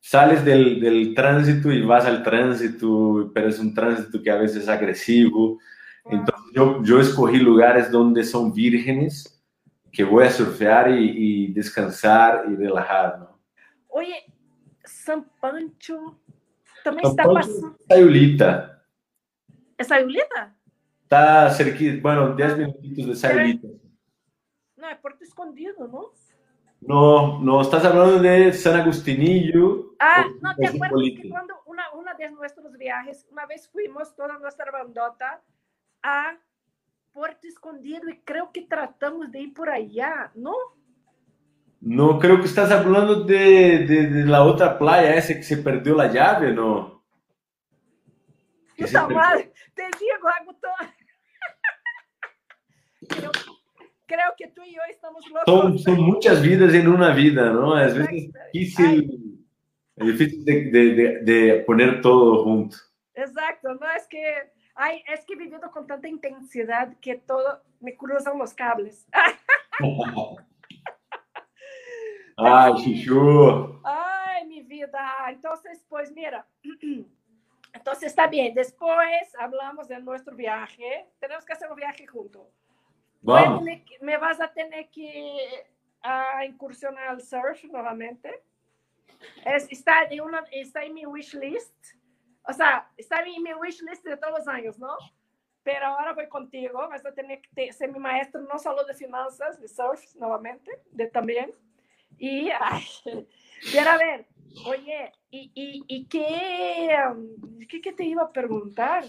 [0.00, 4.62] sales del, del, tránsito y vas al tránsito, pero es un tránsito que a veces
[4.62, 5.58] es agresivo.
[6.04, 9.42] Entonces yo, yo escogí lugares donde son vírgenes,
[9.90, 13.38] que voy a surfear y, y descansar y relajar, ¿no?
[13.88, 14.24] Oye,
[14.84, 16.18] San Pancho
[16.82, 17.76] también San está pasando.
[17.88, 18.84] Sayulita.
[19.78, 20.56] ¿Es Sayulita?
[21.02, 23.68] Está cerquita, bueno, 10 minutitos de Sayulita.
[24.76, 26.12] No, es Puerto Escondido, ¿no?
[26.80, 29.94] No, no, estás hablando de San Agustinillo.
[30.00, 34.38] Ah, no, ¿te acuerdas que cuando una, una de nuestros viajes, una vez fuimos toda
[34.38, 35.40] nuestra bandota
[36.02, 36.36] a
[37.12, 40.54] Puerto Escondido y creo que tratamos de ir por allá, ¿no?
[41.80, 45.96] No, creo que estás hablando de, de, de la otra playa, ese que se perdió
[45.96, 47.02] la llave, ¿no?
[48.76, 50.72] Puta madre, te digo, hago todo.
[54.06, 55.44] creo que tú y yo estamos locos.
[55.46, 57.80] Son, son muchas vidas en una vida, ¿no?
[57.80, 57.94] Es
[58.52, 59.44] difícil,
[59.96, 62.76] es difícil de, de, de, poner todo junto.
[63.14, 64.22] Exacto, no es que,
[64.74, 69.06] ay, es que he vivido con tanta intensidad que todo me cruzan los cables.
[72.36, 73.80] ay, Chuchu.
[73.84, 75.14] Ay, mi vida.
[75.28, 76.46] Entonces, pues mira.
[77.74, 81.06] Entonces está bien, después hablamos de nuestro viaje.
[81.18, 82.46] Tenemos que hacer un viaje juntos.
[83.22, 83.64] Vamos.
[84.00, 85.64] Me vas a tener que
[86.02, 88.42] a incursionar al surf nuevamente.
[89.44, 91.72] Es, está, de una, está en mi wish list.
[92.48, 94.96] O sea, está en mi wish list de todos los años, ¿no?
[95.62, 96.88] Pero ahora voy contigo.
[96.88, 101.06] Vas a tener que ser mi maestro no solo de finanzas, de surf nuevamente, de
[101.06, 101.52] también.
[102.18, 102.84] Y, ay,
[103.88, 104.26] a ver,
[104.66, 109.04] oye, ¿y, y, y qué, um, qué, qué, te iba a preguntar?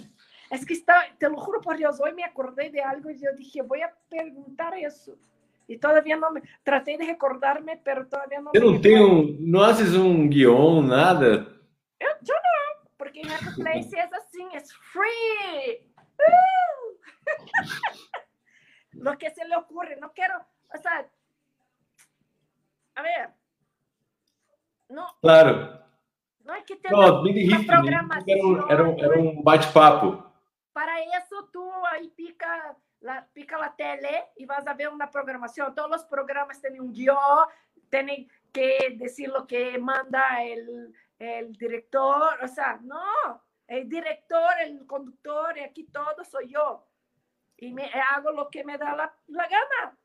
[0.50, 3.30] Es que está, te lo juro por Dios, hoy me acordé de algo y yo
[3.36, 5.18] dije, voy a preguntar eso.
[5.68, 9.94] Y todavía no me, traté de recordarme, pero todavía no Yo no tengo, no haces
[9.94, 11.48] un guion, nada.
[12.00, 12.53] Yo, yo no,
[12.98, 15.92] porque en Happy Place es así, es free.
[16.18, 16.94] Uh.
[19.04, 20.36] lo que se le ocurre, no quiero,
[20.74, 21.08] o sea,
[22.96, 23.34] a ver,
[24.90, 25.08] no.
[25.22, 25.82] Claro.
[26.44, 28.66] No hay que tener no, una programación.
[28.70, 30.32] Era, un, era un bate-papo.
[30.74, 35.74] Para eso tú ahí pica la, pica la tele y vas a ver una programación.
[35.74, 37.18] Todos los programas tienen un guion,
[37.90, 42.38] tienen que decir lo que manda el, el director.
[42.42, 46.86] O sea, no, el director, el conductor, y aquí todo soy yo.
[47.58, 49.98] Y me hago lo que me da la, la gana.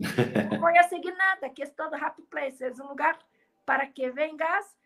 [0.52, 3.18] No voy a seguir nada, aquí es todo Happy Place, es un lugar
[3.64, 4.76] para que vengas,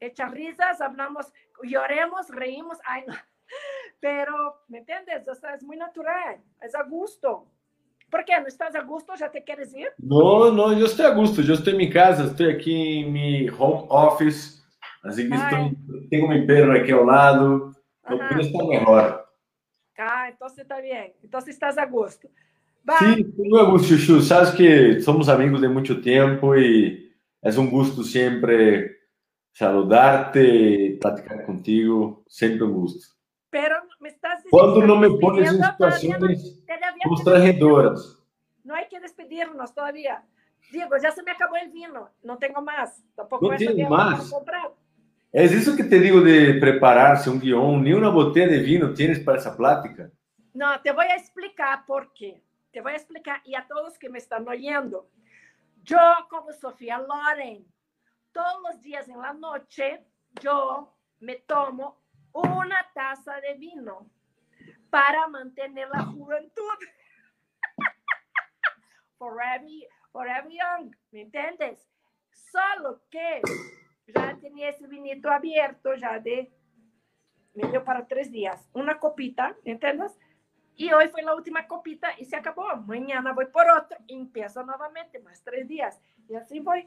[0.00, 3.14] echar risas, hablamos, lloremos, reímos, ay no.
[4.00, 5.26] Pero, ¿me entiendes?
[5.26, 7.48] O sea, es muy natural, es a gusto.
[8.10, 8.40] ¿Por qué?
[8.40, 9.14] ¿No estás a gusto?
[9.16, 9.88] ¿Ya te quieres ir?
[9.98, 13.48] No, no, yo estoy a gusto, yo estoy en mi casa, estoy aquí en mi
[13.48, 14.57] home office,
[15.02, 17.72] así que estoy, tengo mi perro aquí al lado,
[18.08, 19.28] lo está mejor.
[19.96, 22.28] Ah, entonces está bien, entonces estás a gusto.
[23.00, 24.22] Sí, muy a gusto, Chuchu.
[24.22, 28.96] Sabes que somos amigos de mucho tiempo y es un gusto siempre
[29.52, 33.14] saludarte, platicar contigo, siempre un gusto.
[33.50, 36.64] Pero me estás Cuando no me pones en situaciones
[37.04, 38.18] constrangedoras.
[38.64, 40.22] No hay que despedirnos todavía.
[40.70, 43.02] Diego, ya se me acabó el vino, no tengo más.
[43.14, 44.30] Tampoco no tienes más.
[45.30, 49.20] Es eso que te digo de prepararse un guion, ni una botella de vino tienes
[49.20, 50.10] para esa plática.
[50.54, 52.42] No, te voy a explicar por qué.
[52.72, 55.10] Te voy a explicar y a todos que me están oyendo.
[55.82, 55.98] Yo,
[56.30, 57.66] como Sofía Loren,
[58.32, 60.04] todos los días en la noche,
[60.40, 62.00] yo me tomo
[62.32, 64.10] una taza de vino
[64.90, 66.78] para mantener la juventud.
[69.18, 69.68] forever,
[70.12, 71.86] forever young, ¿me entiendes?
[72.32, 73.42] Solo que
[74.14, 76.50] ya tenía ese vinito abierto ya de
[77.54, 80.16] medio para tres días, una copita, ¿me entiendes?
[80.76, 82.64] Y hoy fue la última copita y se acabó.
[82.86, 86.00] Mañana voy por otro y empiezo nuevamente, más tres días.
[86.28, 86.86] Y así voy.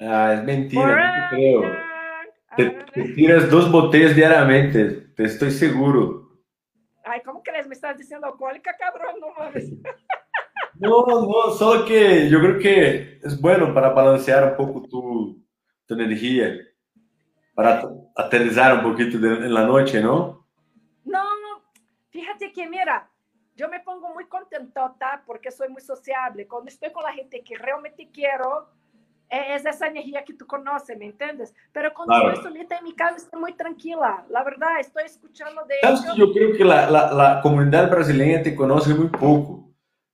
[0.00, 2.84] Ah, es mentira, no te creo.
[2.92, 6.38] Te, tiras dos botellas diariamente, te estoy seguro.
[7.04, 7.66] Ay, ¿cómo crees?
[7.66, 9.70] Me estás diciendo alcohólica, cabrón, no mames.
[10.76, 15.43] No, no, solo que yo creo que es bueno para balancear un poco tu,
[15.86, 16.54] tu energía,
[17.54, 17.82] para
[18.16, 20.46] aterrizar un poquito de, en la noche, ¿no?
[21.04, 21.22] No,
[22.14, 23.10] Fíjate que, mira,
[23.56, 26.46] yo me pongo muy contentota porque soy muy sociable.
[26.46, 28.68] Cuando estoy con la gente que realmente quiero,
[29.28, 31.52] e, es esa energía que tú conoces, ¿me entiendes?
[31.72, 34.24] Pero cuando estoy solita en mi casa, estoy muy tranquila.
[34.28, 36.16] La verdad, estoy escuchando de ellos.
[36.16, 39.63] Yo creo que la, la, la, comunidad brasileña te conoce muy poco.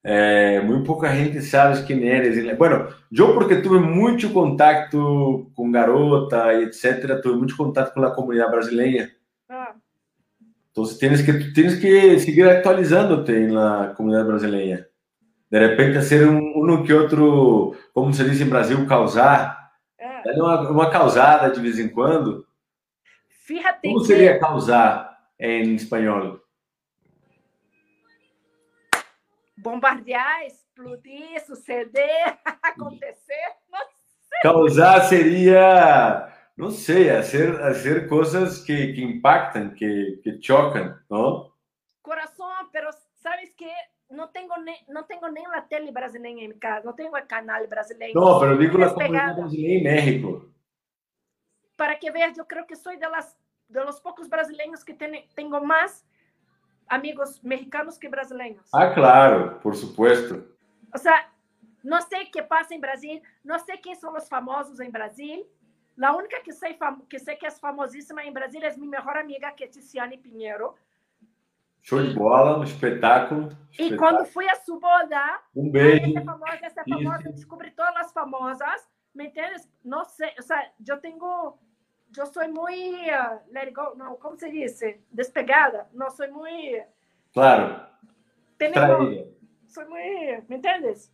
[0.03, 2.57] Eh, muy poca gente sabe quién eres.
[2.57, 8.15] Bueno, yo porque tuve mucho contacto con Garota y etcétera, tuve mucho contacto con la
[8.15, 9.11] comunidad brasileña.
[9.49, 9.75] Ah.
[10.69, 14.87] Entonces tienes que, tienes que seguir actualizándote en la comunidad brasileña.
[15.51, 19.59] De repente hacer un, uno que otro, como se diz em Brasil, causar.
[19.99, 20.23] É.
[20.41, 22.47] Uma, uma causada de vez em quando.
[23.29, 24.39] Fíjate como seria que...
[24.39, 26.41] causar em espanhol?
[29.63, 33.81] Bombardear, explodir, suceder, acontecer, não
[34.29, 34.41] sei.
[34.43, 36.31] Causar seria
[36.61, 41.57] no sé, hacer, hacer cosas que, que impactan, que, que, chocan, ¿no?
[42.03, 43.73] Corazón, pero ¿sabes qué?
[44.11, 47.27] No tengo, ni, no tengo ni la tele brasileña en mi casa, no tengo el
[47.27, 48.13] canal brasileño.
[48.15, 50.45] No, pero digo la comunidad brasileña en México.
[51.77, 53.39] Para que veas, yo creo que soy de, las,
[53.69, 56.05] de los pocos brasileños que tiene, tengo más
[56.91, 58.68] amigos mexicanos que brasileños.
[58.74, 60.45] Ah, claro, por supuesto.
[60.93, 61.32] O sea,
[61.82, 65.47] no sé qué pasa en Brasil, no sé quiénes son los famosos en Brasil,
[66.03, 66.76] a única que sei,
[67.09, 70.74] que sei que é famosíssima em Brasília é minha melhor amiga, que é Tiziane Pinheiro.
[71.82, 73.49] Show de bola, no espetáculo.
[73.78, 76.11] E quando fui a sua boda, um beijo.
[76.11, 79.68] Essa é famosa, essa é famosa, descobri todas as famosas, ¿me entiendes?
[79.84, 81.55] Não sei, o sea, eu tenho,
[82.17, 84.81] eu sou muito, uh, let go, não, como se diz?
[85.11, 86.85] Despegada, não, sou muito...
[87.33, 87.87] Claro,
[88.59, 88.75] tenho,
[89.67, 91.13] sou muito, ¿me entiendes?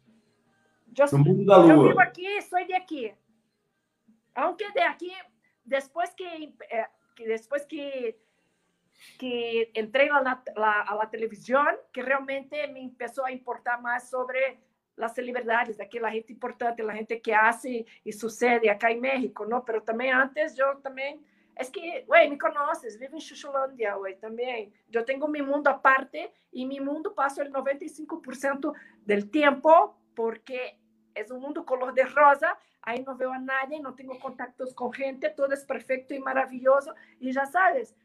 [0.92, 3.12] Yo, no yo vivo aquí, soy de aquí.
[4.34, 5.12] Aunque de aquí,
[5.62, 8.18] después que, eh, que después que
[9.18, 14.59] que entrei na, la, a la televisión, que realmente me empezó a importar más sobre
[14.97, 19.64] las celebridades, aquela gente importante, la gente que hace y sucede acá en México, ¿no?
[19.64, 21.24] Pero también antes yo también,
[21.55, 24.72] es que, güey, me conoces, vivo en Chuchulandia, güey, también.
[24.88, 28.72] Yo tengo mi mundo aparte y mi mundo paso el 95%
[29.05, 30.78] del tiempo porque
[31.14, 34.92] es un mundo color de rosa, ahí no veo a nadie, no tengo contactos con
[34.92, 37.97] gente, todo es perfecto y maravilloso y ya sabes,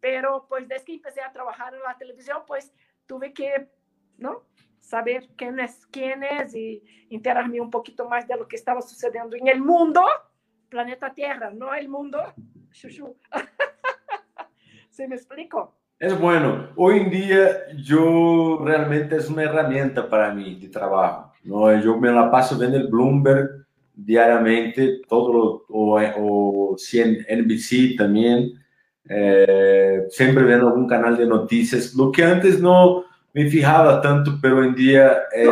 [0.00, 2.72] pero pues desde que empecé a trabajar en la televisión, pues
[3.06, 3.70] tuve que,
[4.18, 4.44] ¿no?
[4.82, 9.36] Saber quién es quién es y enterarme un poquito más de lo que estaba sucediendo
[9.36, 10.02] en el mundo,
[10.68, 12.18] planeta Tierra, no el mundo.
[14.90, 15.78] ¿Se me explico?
[15.98, 16.70] Es bueno.
[16.76, 21.32] Hoy en día yo realmente es una herramienta para mí de trabajo.
[21.44, 21.74] ¿no?
[21.80, 23.64] Yo me la paso viendo el Bloomberg
[23.94, 28.62] diariamente, todo lo, o, o NBC también
[29.08, 34.58] eh, siempre viendo algún canal de noticias, lo que antes no me fijaba tanto, pero
[34.58, 35.48] hoy en día es...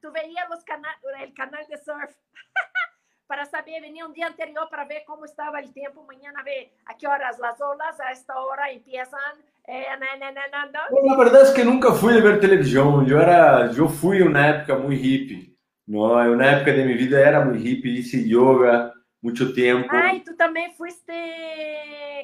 [0.00, 0.88] Tú veías, los cana
[1.20, 2.10] el canal de surf
[3.26, 6.96] para saber, venía un día anterior para ver cómo estaba el tiempo, mañana ve a
[6.96, 9.20] qué horas las olas a esta hora empiezan.
[9.66, 13.88] Eh, na, na, na, la verdad es que nunca fui ver televisión, yo, era, yo
[13.88, 15.56] fui una época muy hippie,
[15.86, 16.14] ¿no?
[16.14, 19.88] Una época de mi vida era muy hippie, hice yoga, mucho tiempo.
[19.92, 21.12] Ay, tú también fuiste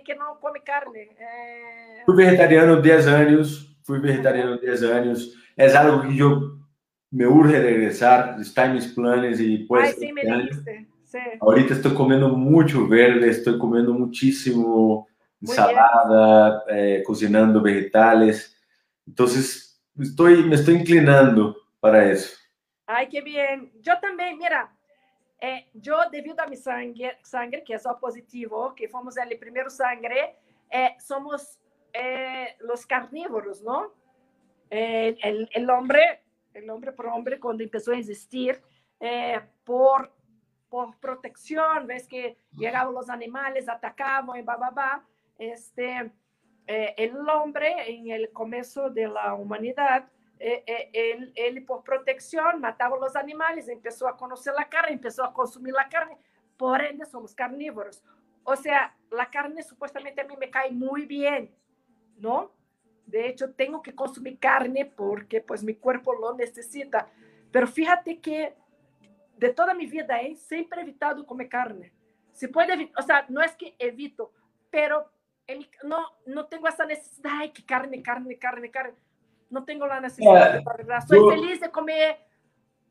[0.05, 1.09] que no come carne.
[1.17, 2.03] Eh...
[2.05, 5.35] Fui vegetariano 10 años, fui vegetariano 10 años.
[5.57, 6.59] Es algo que yo
[7.11, 9.89] me urge regresar, está en mis planes y pues...
[9.89, 10.87] Ay, sí, me dijiste.
[11.05, 11.19] Sí.
[11.41, 15.09] Ahorita estoy comiendo mucho verde, estoy comiendo muchísimo
[15.41, 18.55] ensalada, eh, cocinando vegetales.
[19.07, 22.37] Entonces, estoy, me estoy inclinando para eso.
[22.87, 23.73] Ay, qué bien.
[23.81, 24.71] Yo también, mira,
[25.41, 29.71] é, eu, devido a mi sangue, sangue, que é só positivo, que fomos el primeiro
[29.71, 30.35] sangue,
[30.71, 31.59] é, somos
[31.99, 33.91] é, los carnívoros, não?
[34.71, 36.21] É, el, el hombre,
[36.55, 38.63] el hombre por hombre, quando começou a existir,
[39.01, 40.11] é, por,
[40.71, 45.05] por protección, ves que llegaban los animales, atacaban y bababá,
[45.39, 46.13] este,
[46.67, 53.17] eh, el hombre en el comienzo de la humanidad ele, ele, por proteção, matava os
[53.17, 56.17] animais, começou a conhecer a carne, começou a consumir a carne,
[56.57, 58.03] por ende somos carnívoros.
[58.45, 61.51] O sea, a carne supuestamente a mí me cae muy bien,
[62.19, 62.53] ¿no?
[63.07, 67.09] De hecho, tengo que consumir carne porque pues mi cuerpo lo necesita.
[67.51, 68.55] Pero fíjate que
[69.37, 70.37] de toda mi vida ¿eh?
[70.37, 71.93] siempre he evitado comer carne.
[72.33, 74.33] Se puede o sea, no es que evito,
[74.71, 75.11] pero
[75.83, 78.95] no, no tengo esa necesidad, ay, que carne, carne, carne, carne
[79.51, 81.05] no tengo la necesidad, de verdad.
[81.07, 82.19] Soy feliz de comer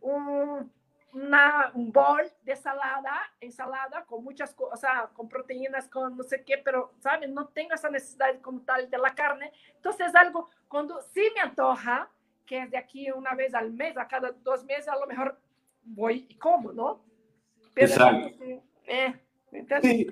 [0.01, 0.71] un,
[1.13, 6.23] una, un bol de ensalada, ensalada con muchas cosas, o sea, con proteínas, con no
[6.23, 7.29] sé qué, pero, ¿sabes?
[7.29, 9.51] No tengo esa necesidad como tal de la carne.
[9.75, 12.09] Entonces, algo, cuando sí me antoja,
[12.45, 15.39] que es de aquí una vez al mes, a cada dos meses, a lo mejor
[15.83, 17.03] voy y como, ¿no?
[17.73, 18.29] Pero, Exacto.
[18.85, 19.13] Eh,
[19.81, 20.07] sí.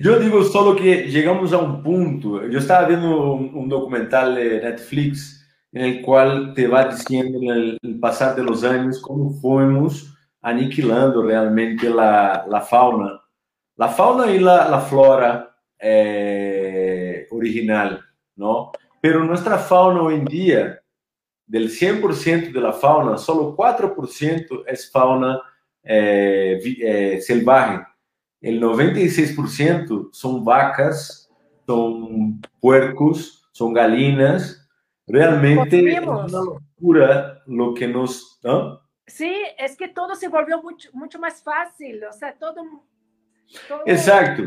[0.00, 2.46] Yo digo solo que llegamos a un punto.
[2.48, 5.44] Yo estaba viendo un, un documental de Netflix
[5.74, 10.13] en el cual te va diciendo en el, pasar de los años cómo fuimos
[10.44, 13.20] aniquilando realmente la, la fauna,
[13.76, 18.04] la fauna y la, la flora eh, original,
[18.36, 18.70] ¿no?
[19.00, 20.80] Pero nuestra fauna hoy en día,
[21.46, 25.40] del 100% de la fauna, solo 4% es fauna
[25.82, 27.86] eh, eh, salvaje.
[28.40, 31.30] El 96% son vacas,
[31.66, 34.64] son puercos, son galinas,
[35.06, 38.38] Realmente es una locura lo que nos...
[38.42, 38.80] ¿no?
[39.06, 42.64] Sí, es que todo se volvió mucho, mucho más fácil, o sea, todo,
[43.68, 43.82] todo...
[43.84, 44.42] Exacto.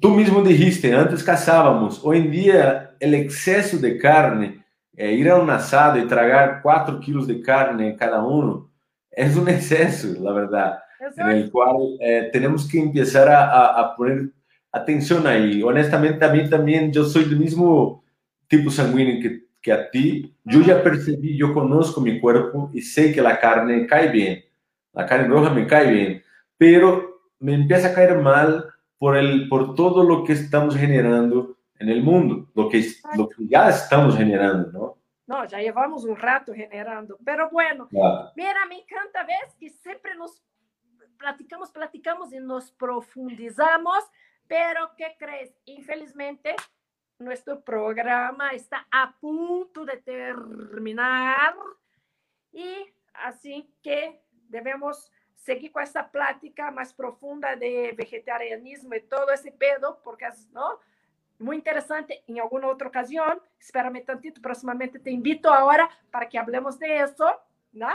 [0.00, 4.64] Tú mismo dijiste, antes cazábamos, hoy en día el exceso de carne,
[4.96, 8.70] eh, ir a un asado y tragar cuatro kilos de carne cada uno,
[9.10, 11.30] es un exceso, la verdad, Exacto.
[11.30, 14.30] en el cual eh, tenemos que empezar a, a, a, poner
[14.70, 15.62] atención ahí.
[15.62, 18.04] Honestamente, a mí también, yo soy del mismo
[18.48, 23.14] tipo sanguíneo que que a ti, yo ya percibí, yo conozco mi cuerpo y sé
[23.14, 24.44] que la carne cae bien,
[24.92, 26.22] la carne roja me cae bien,
[26.58, 28.66] pero me empieza a caer mal
[28.98, 32.84] por, el, por todo lo que estamos generando en el mundo, lo que,
[33.16, 34.98] lo que ya estamos generando, ¿no?
[35.26, 38.32] No, ya llevamos un rato generando, pero bueno, claro.
[38.36, 40.42] mira, me encanta ver que siempre nos
[41.16, 44.04] platicamos, platicamos y nos profundizamos,
[44.46, 45.54] pero ¿qué crees?
[45.64, 46.54] Infelizmente,
[47.24, 51.54] nuestro programa está a punto de terminar
[52.52, 59.52] y así que debemos seguir con esta plática más profunda de vegetarianismo y todo ese
[59.52, 60.80] pedo, porque es ¿no?
[61.38, 63.40] muy interesante en alguna otra ocasión.
[63.60, 67.40] Espérame tantito, próximamente te invito ahora para que hablemos de eso,
[67.72, 67.90] ¿no?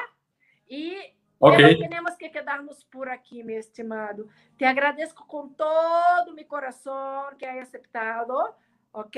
[0.68, 0.98] Y
[1.40, 4.28] tenemos que quedarnos por aquí, mi estimado.
[4.58, 8.58] Te agradezco con todo mi corazón que hayas aceptado,
[9.00, 9.18] ¿ok?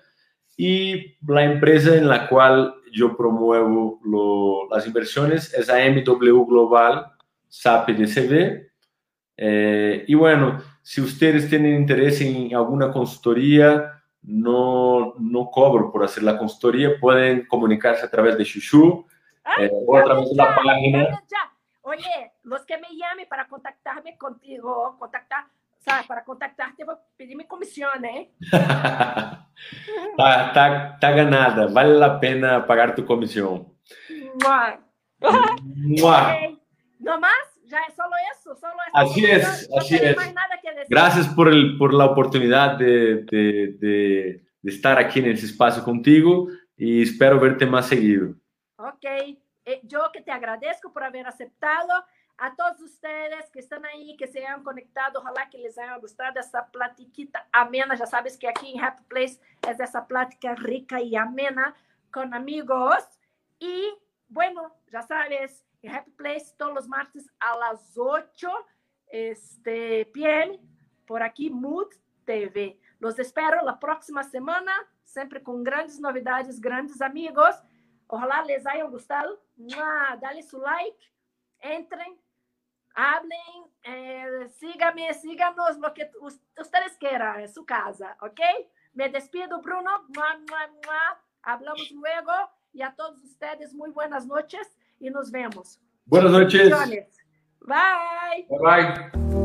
[0.57, 7.12] y la empresa en la cual yo promuevo lo, las inversiones es AMW Global
[7.49, 8.68] SAP DCB.
[9.36, 16.22] Eh, y bueno, si ustedes tienen interés en alguna consultoría, no, no cobro por hacer
[16.22, 19.05] la consultoría, pueden comunicarse a través de Chuchu
[19.59, 21.22] eh, o a través de la página.
[21.82, 25.47] Oye, los que me llamen para contactarme contigo, contactar,
[25.85, 26.07] ¿sabes?
[26.07, 28.32] Para contactarte, voy a pedir mi comisión, ¿eh?
[28.41, 29.49] está,
[30.47, 33.72] está, está, ganada, vale la pena pagar tu comisión.
[34.43, 34.80] Mua.
[35.20, 36.35] Mua.
[36.35, 36.59] Okay.
[36.99, 37.55] ¿No más?
[37.66, 38.93] ya es solo eso, solo eso.
[38.93, 40.89] Así es, no, así no es.
[40.89, 45.82] Gracias por, el, por la oportunidad de, de, de, de, estar aquí en ese espacio
[45.82, 48.35] contigo y espero verte más seguido.
[48.76, 52.05] Ok, eh, yo que te agradezco por haber aceptado.
[52.37, 56.41] A todos ustedes que están ahí, que se han conectado, ojalá que les haya gustado
[56.41, 57.95] esta platiquita amena.
[57.95, 61.74] Ya sabes que aquí en Happy Place es esa plática rica y amena
[62.11, 63.05] con amigos.
[63.61, 63.95] Y
[64.28, 68.51] bueno, ya sabes, Happy Place todos los martes a las 8
[69.09, 70.59] este, p.m.
[71.07, 71.89] por aquí, Mood
[72.24, 72.80] TV.
[72.99, 74.72] Los espero la próxima semana,
[75.05, 77.55] siempre con grandes novedades, grandes amigos.
[78.09, 79.41] Ojalá les haya gustado.
[80.20, 81.12] Dale su like,
[81.61, 82.18] entren,
[82.95, 83.38] hablen,
[83.82, 86.11] eh, síganme, síganos lo que
[86.57, 88.40] ustedes quieran en su casa, ¿ok?
[88.95, 89.90] Me despido, Bruno.
[91.42, 92.32] Hablamos luego
[92.72, 95.80] y a todos ustedes muy buenas noches y nos vemos.
[96.07, 96.70] Buenas noches.
[97.61, 98.47] Bye.
[98.49, 99.43] Bye bye.